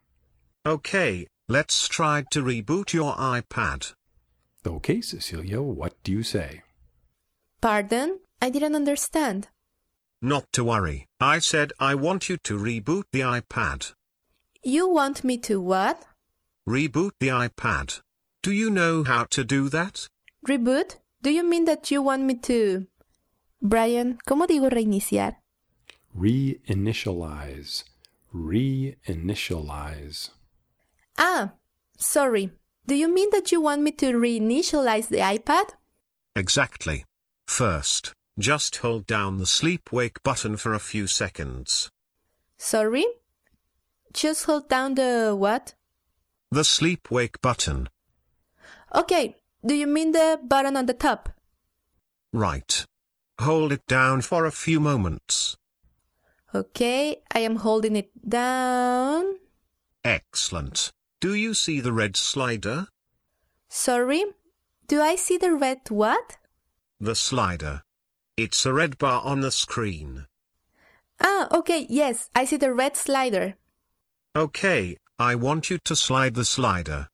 Okay, 0.66 1.26
let's 1.48 1.88
try 1.88 2.22
to 2.30 2.42
reboot 2.42 2.92
your 2.92 3.14
iPad. 3.18 3.94
Okay, 4.66 5.00
Cecilia, 5.00 5.62
what 5.62 5.94
do 6.04 6.12
you 6.12 6.22
say? 6.22 6.62
Pardon? 7.62 8.20
I 8.42 8.50
didn't 8.50 8.76
understand. 8.76 9.48
Not 10.20 10.44
to 10.52 10.62
worry. 10.62 11.06
I 11.20 11.38
said 11.38 11.72
I 11.80 11.94
want 11.94 12.28
you 12.28 12.36
to 12.44 12.58
reboot 12.58 13.04
the 13.12 13.20
iPad. 13.20 13.94
You 14.62 14.90
want 14.90 15.24
me 15.24 15.38
to 15.38 15.58
what? 15.58 16.04
Reboot 16.68 17.12
the 17.18 17.28
iPad. 17.28 18.02
Do 18.42 18.52
you 18.52 18.68
know 18.68 19.02
how 19.02 19.24
to 19.30 19.42
do 19.42 19.70
that? 19.70 20.06
Reboot? 20.46 20.96
Do 21.22 21.30
you 21.30 21.42
mean 21.42 21.64
that 21.64 21.90
you 21.90 22.02
want 22.02 22.24
me 22.24 22.34
to... 22.40 22.86
Brian, 23.62 24.18
¿cómo 24.28 24.46
digo 24.46 24.68
reiniciar? 24.68 25.36
Reinitialize. 26.14 27.84
Reinitialize. 28.34 30.28
Ah, 31.16 31.52
sorry. 31.96 32.50
Do 32.86 32.94
you 32.94 33.08
mean 33.08 33.30
that 33.30 33.50
you 33.50 33.62
want 33.62 33.80
me 33.80 33.92
to 33.92 34.12
reinitialize 34.12 35.08
the 35.08 35.20
iPad? 35.20 35.70
Exactly. 36.36 37.06
First, 37.46 38.12
just 38.38 38.76
hold 38.76 39.06
down 39.06 39.38
the 39.38 39.46
sleep 39.46 39.90
wake 39.90 40.22
button 40.22 40.58
for 40.58 40.74
a 40.74 40.78
few 40.78 41.06
seconds. 41.06 41.88
Sorry? 42.58 43.06
Just 44.12 44.44
hold 44.44 44.68
down 44.68 44.96
the 44.96 45.34
what? 45.34 45.72
The 46.50 46.64
sleep 46.64 47.10
wake 47.10 47.40
button. 47.42 47.88
Okay, 48.94 49.36
do 49.64 49.74
you 49.74 49.86
mean 49.86 50.12
the 50.12 50.40
button 50.42 50.76
on 50.76 50.86
the 50.86 50.94
top? 50.94 51.28
Right. 52.32 52.86
Hold 53.40 53.72
it 53.72 53.86
down 53.86 54.22
for 54.22 54.46
a 54.46 54.50
few 54.50 54.80
moments. 54.80 55.56
Okay, 56.54 57.20
I 57.32 57.40
am 57.40 57.56
holding 57.56 57.96
it 57.96 58.10
down. 58.26 59.36
Excellent. 60.04 60.90
Do 61.20 61.34
you 61.34 61.52
see 61.52 61.80
the 61.80 61.92
red 61.92 62.16
slider? 62.16 62.88
Sorry? 63.68 64.24
Do 64.86 65.02
I 65.02 65.16
see 65.16 65.36
the 65.36 65.54
red 65.54 65.90
what? 65.90 66.38
The 66.98 67.14
slider. 67.14 67.82
It's 68.38 68.64
a 68.64 68.72
red 68.72 68.96
bar 68.96 69.20
on 69.22 69.40
the 69.40 69.50
screen. 69.50 70.26
Ah, 71.20 71.48
okay, 71.52 71.86
yes, 71.90 72.30
I 72.34 72.44
see 72.46 72.56
the 72.56 72.72
red 72.72 72.96
slider. 72.96 73.56
Okay, 74.34 74.96
I 75.18 75.34
want 75.34 75.68
you 75.68 75.78
to 75.84 75.96
slide 75.96 76.34
the 76.34 76.44
slider. 76.44 77.08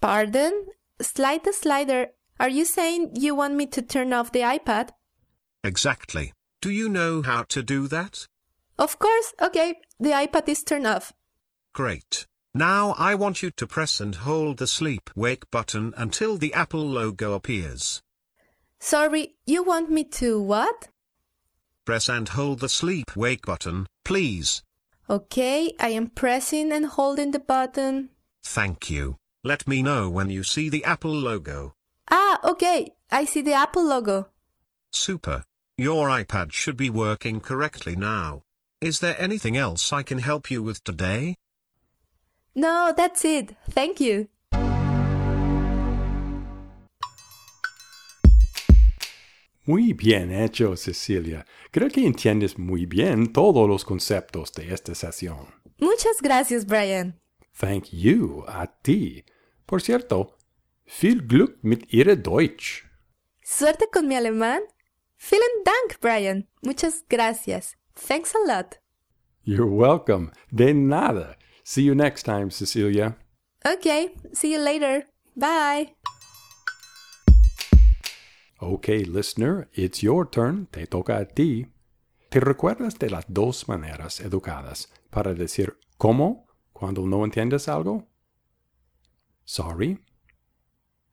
Pardon? 0.00 0.66
Slide 1.00 1.44
the 1.44 1.52
slider. 1.52 2.08
Are 2.38 2.48
you 2.48 2.64
saying 2.64 3.12
you 3.14 3.34
want 3.34 3.54
me 3.54 3.66
to 3.66 3.80
turn 3.80 4.12
off 4.12 4.32
the 4.32 4.40
iPad? 4.40 4.90
Exactly. 5.64 6.32
Do 6.60 6.70
you 6.70 6.88
know 6.88 7.22
how 7.22 7.44
to 7.44 7.62
do 7.62 7.88
that? 7.88 8.26
Of 8.78 8.98
course, 8.98 9.32
okay, 9.40 9.76
the 9.98 10.10
iPad 10.10 10.48
is 10.48 10.62
turned 10.62 10.86
off. 10.86 11.12
Great. 11.72 12.26
Now 12.54 12.94
I 12.98 13.14
want 13.14 13.42
you 13.42 13.50
to 13.52 13.66
press 13.66 14.00
and 14.00 14.14
hold 14.14 14.58
the 14.58 14.66
sleep 14.66 15.10
wake 15.16 15.50
button 15.50 15.94
until 15.96 16.36
the 16.36 16.52
Apple 16.52 16.86
logo 16.86 17.32
appears. 17.32 18.02
Sorry, 18.78 19.36
you 19.46 19.62
want 19.62 19.90
me 19.90 20.04
to 20.04 20.40
what? 20.40 20.88
Press 21.84 22.08
and 22.08 22.28
hold 22.28 22.60
the 22.60 22.68
sleep 22.68 23.16
wake 23.16 23.46
button, 23.46 23.86
please. 24.04 24.62
Okay, 25.10 25.72
I 25.80 25.88
am 25.88 26.08
pressing 26.08 26.70
and 26.70 26.84
holding 26.84 27.30
the 27.30 27.38
button. 27.38 28.10
Thank 28.42 28.90
you. 28.90 29.16
Let 29.42 29.66
me 29.66 29.82
know 29.82 30.10
when 30.10 30.28
you 30.28 30.42
see 30.42 30.68
the 30.68 30.84
Apple 30.84 31.14
logo. 31.14 31.72
Ah, 32.10 32.38
okay, 32.44 32.92
I 33.10 33.24
see 33.24 33.40
the 33.40 33.54
Apple 33.54 33.84
logo. 33.84 34.28
Super. 34.92 35.44
Your 35.78 36.08
iPad 36.08 36.52
should 36.52 36.76
be 36.76 36.90
working 36.90 37.40
correctly 37.40 37.96
now. 37.96 38.42
Is 38.80 39.00
there 39.00 39.16
anything 39.18 39.56
else 39.56 39.92
I 39.92 40.02
can 40.02 40.18
help 40.18 40.50
you 40.50 40.62
with 40.62 40.84
today? 40.84 41.36
No, 42.54 42.92
that's 42.94 43.24
it. 43.24 43.56
Thank 43.70 44.00
you. 44.00 44.28
Muy 49.68 49.92
bien 49.92 50.32
hecho, 50.32 50.74
Cecilia. 50.78 51.44
Creo 51.70 51.90
que 51.90 52.06
entiendes 52.06 52.58
muy 52.58 52.86
bien 52.86 53.34
todos 53.34 53.68
los 53.68 53.84
conceptos 53.84 54.50
de 54.54 54.72
esta 54.72 54.94
sesión. 54.94 55.48
Muchas 55.78 56.22
gracias, 56.22 56.64
Brian. 56.64 57.20
Thank 57.60 57.90
you, 57.92 58.44
a 58.48 58.66
ti. 58.66 59.26
Por 59.66 59.82
cierto, 59.82 60.38
viel 60.98 61.20
Glück 61.20 61.58
mit 61.60 61.84
Ihrer 61.92 62.16
Deutsch. 62.16 62.86
Suerte 63.42 63.84
con 63.92 64.08
mi 64.08 64.14
alemán. 64.14 64.62
Vielen 65.18 65.62
Dank, 65.66 66.00
Brian. 66.00 66.48
Muchas 66.62 67.04
gracias. 67.06 67.76
Thanks 67.94 68.34
a 68.34 68.38
lot. 68.46 68.76
You're 69.42 69.70
welcome. 69.70 70.30
De 70.50 70.72
nada. 70.72 71.36
See 71.62 71.84
you 71.84 71.94
next 71.94 72.22
time, 72.22 72.50
Cecilia. 72.50 73.18
Okay, 73.66 74.14
see 74.32 74.50
you 74.50 74.60
later. 74.60 75.04
Bye. 75.36 75.94
Okay, 78.60 79.04
listener, 79.04 79.68
it's 79.72 80.02
your 80.02 80.28
turn. 80.28 80.66
Te 80.72 80.84
toca 80.86 81.18
a 81.18 81.24
ti. 81.26 81.66
¿Te 82.28 82.40
recuerdas 82.40 82.98
de 82.98 83.08
las 83.08 83.24
dos 83.28 83.68
maneras 83.68 84.20
educadas 84.20 84.88
para 85.10 85.32
decir 85.32 85.78
cómo 85.96 86.46
cuando 86.72 87.06
no 87.06 87.24
entiendes 87.24 87.68
algo? 87.68 88.08
Sorry, 89.44 89.98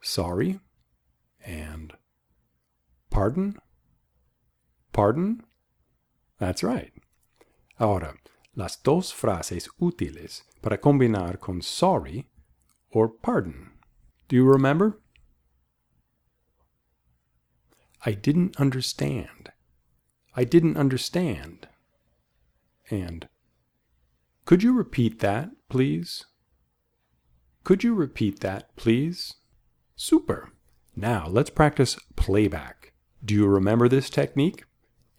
sorry, 0.01 0.59
and 1.45 1.93
pardon, 3.11 3.59
pardon. 4.91 5.45
That's 6.39 6.63
right. 6.63 6.93
Ahora, 7.79 8.15
las 8.55 8.81
dos 8.81 9.13
frases 9.13 9.69
útiles 9.77 10.43
para 10.61 10.81
combinar 10.81 11.37
con 11.39 11.61
sorry 11.61 12.27
or 12.89 13.07
pardon. 13.07 13.79
Do 14.27 14.35
you 14.35 14.51
remember? 14.51 14.99
I 18.05 18.11
didn't 18.13 18.55
understand. 18.57 19.51
I 20.35 20.43
didn't 20.43 20.77
understand. 20.77 21.67
And 22.91 23.27
could 24.45 24.61
you 24.61 24.73
repeat 24.73 25.19
that, 25.21 25.49
please? 25.69 26.25
Could 27.63 27.83
you 27.83 27.95
repeat 27.95 28.41
that, 28.41 28.75
please? 28.75 29.33
Super. 29.95 30.51
Now 30.95 31.27
let's 31.27 31.49
practice 31.49 31.97
playback. 32.15 32.93
Do 33.23 33.33
you 33.33 33.47
remember 33.47 33.89
this 33.89 34.11
technique? 34.11 34.65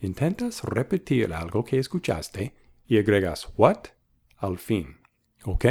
Intentas 0.01 0.63
repetir 0.63 1.33
algo 1.33 1.65
que 1.65 1.81
escuchaste 1.81 2.53
y 2.89 2.99
agregas 2.99 3.49
what 3.57 3.89
al 4.41 4.59
fin. 4.59 4.99
¿Ok? 5.45 5.65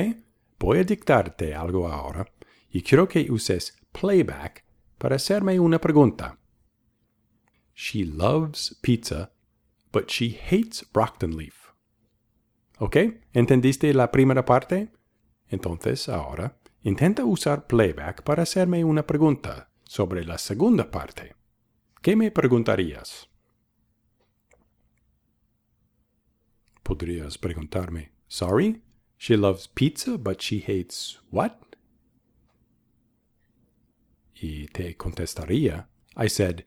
Voy 0.59 0.79
a 0.79 0.83
dictarte 0.83 1.55
algo 1.55 1.87
ahora 1.87 2.25
y 2.69 2.81
quiero 2.81 3.07
que 3.07 3.31
uses 3.31 3.77
playback 3.93 4.65
para 4.97 5.15
hacerme 5.15 5.61
una 5.61 5.79
pregunta. 5.79 6.39
She 7.75 8.05
loves 8.05 8.73
pizza, 8.81 9.31
but 9.91 10.09
she 10.09 10.39
hates 10.49 10.81
Brockton 10.93 11.35
Leaf. 11.35 11.73
¿Ok? 12.79 12.95
¿Entendiste 13.33 13.93
la 13.93 14.11
primera 14.11 14.45
parte? 14.45 14.91
Entonces, 15.49 16.09
ahora, 16.09 16.57
intenta 16.83 17.25
usar 17.25 17.67
playback 17.67 18.23
para 18.23 18.43
hacerme 18.43 18.83
una 18.83 19.05
pregunta 19.05 19.69
sobre 19.83 20.23
la 20.23 20.37
segunda 20.37 20.89
parte. 20.89 21.35
¿Qué 22.01 22.15
me 22.15 22.31
preguntarías? 22.31 23.29
Podrías 26.83 27.37
preguntarme, 27.37 28.11
sorry? 28.27 28.81
She 29.17 29.35
loves 29.35 29.67
pizza, 29.67 30.17
but 30.17 30.39
she 30.39 30.59
hates 30.59 31.19
what? 31.31 31.53
Y 34.33 34.67
te 34.67 34.95
contestaría, 34.95 35.89
I 36.15 36.29
said, 36.29 36.65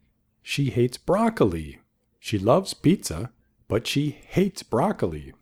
she 0.51 0.71
hates 0.71 0.97
broccoli. 0.97 1.79
She 2.19 2.39
loves 2.39 2.73
pizza, 2.73 3.31
but 3.69 3.87
she 3.87 4.19
hates 4.29 4.63
broccoli. 4.63 5.35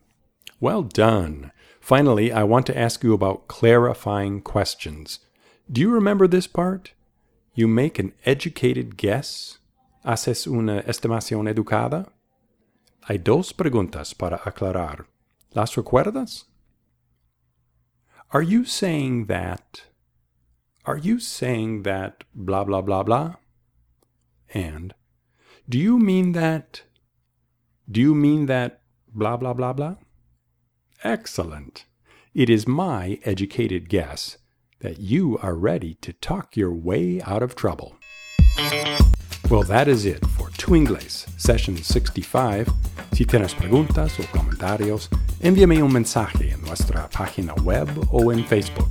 Well 0.59 0.83
done. 0.83 1.53
Finally, 1.79 2.33
I 2.33 2.43
want 2.43 2.65
to 2.65 2.77
ask 2.77 3.05
you 3.05 3.13
about 3.13 3.47
clarifying 3.47 4.41
questions. 4.41 5.19
Do 5.71 5.79
you 5.79 5.89
remember 5.89 6.27
this 6.27 6.45
part? 6.45 6.91
You 7.55 7.69
make 7.69 7.99
an 7.99 8.15
educated 8.25 8.97
guess. 8.97 9.59
Haces 10.05 10.45
una 10.45 10.83
estimación 10.83 11.47
educada. 11.47 12.07
Hay 13.07 13.17
dos 13.17 13.53
preguntas 13.53 14.13
para 14.13 14.39
aclarar. 14.39 15.05
¿Las 15.55 15.77
recuerdas? 15.77 16.43
Are 18.31 18.43
you 18.43 18.65
saying 18.65 19.27
that? 19.27 19.83
Are 20.83 20.97
you 20.97 21.17
saying 21.21 21.83
that 21.83 22.25
blah 22.35 22.65
blah 22.65 22.81
blah 22.81 23.03
blah? 23.03 23.35
And 24.53 24.93
do 25.69 25.77
you 25.77 25.99
mean 25.99 26.31
that? 26.31 26.83
Do 27.91 27.99
you 27.99 28.15
mean 28.15 28.45
that 28.45 28.81
blah 29.13 29.35
blah 29.35 29.53
blah 29.53 29.73
blah? 29.73 29.95
Excellent. 31.03 31.85
It 32.33 32.49
is 32.49 32.67
my 32.67 33.19
educated 33.25 33.89
guess 33.89 34.37
that 34.79 34.99
you 34.99 35.37
are 35.41 35.55
ready 35.55 35.95
to 35.95 36.13
talk 36.13 36.55
your 36.55 36.71
way 36.71 37.21
out 37.21 37.43
of 37.43 37.55
trouble. 37.55 37.97
Well, 39.49 39.63
that 39.63 39.87
is 39.87 40.05
it 40.05 40.25
for 40.25 40.49
Tu 40.51 40.71
Inglés, 40.71 41.27
session 41.39 41.77
65. 41.77 42.69
Si 43.13 43.25
tienes 43.25 43.53
preguntas 43.53 44.19
o 44.19 44.23
comentarios, 44.37 45.09
envíame 45.41 45.81
un 45.81 45.91
mensaje 45.91 46.53
en 46.53 46.61
nuestra 46.61 47.09
página 47.09 47.53
web 47.63 47.89
o 48.11 48.31
en 48.31 48.43
Facebook. 48.45 48.89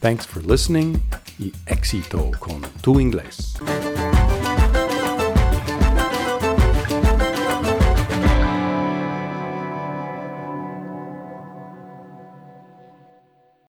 Thanks 0.00 0.26
for 0.26 0.42
listening 0.42 1.00
y 1.40 1.52
éxito 1.66 2.30
con 2.38 2.62
Tu 2.82 3.00
Inglés. 3.00 4.13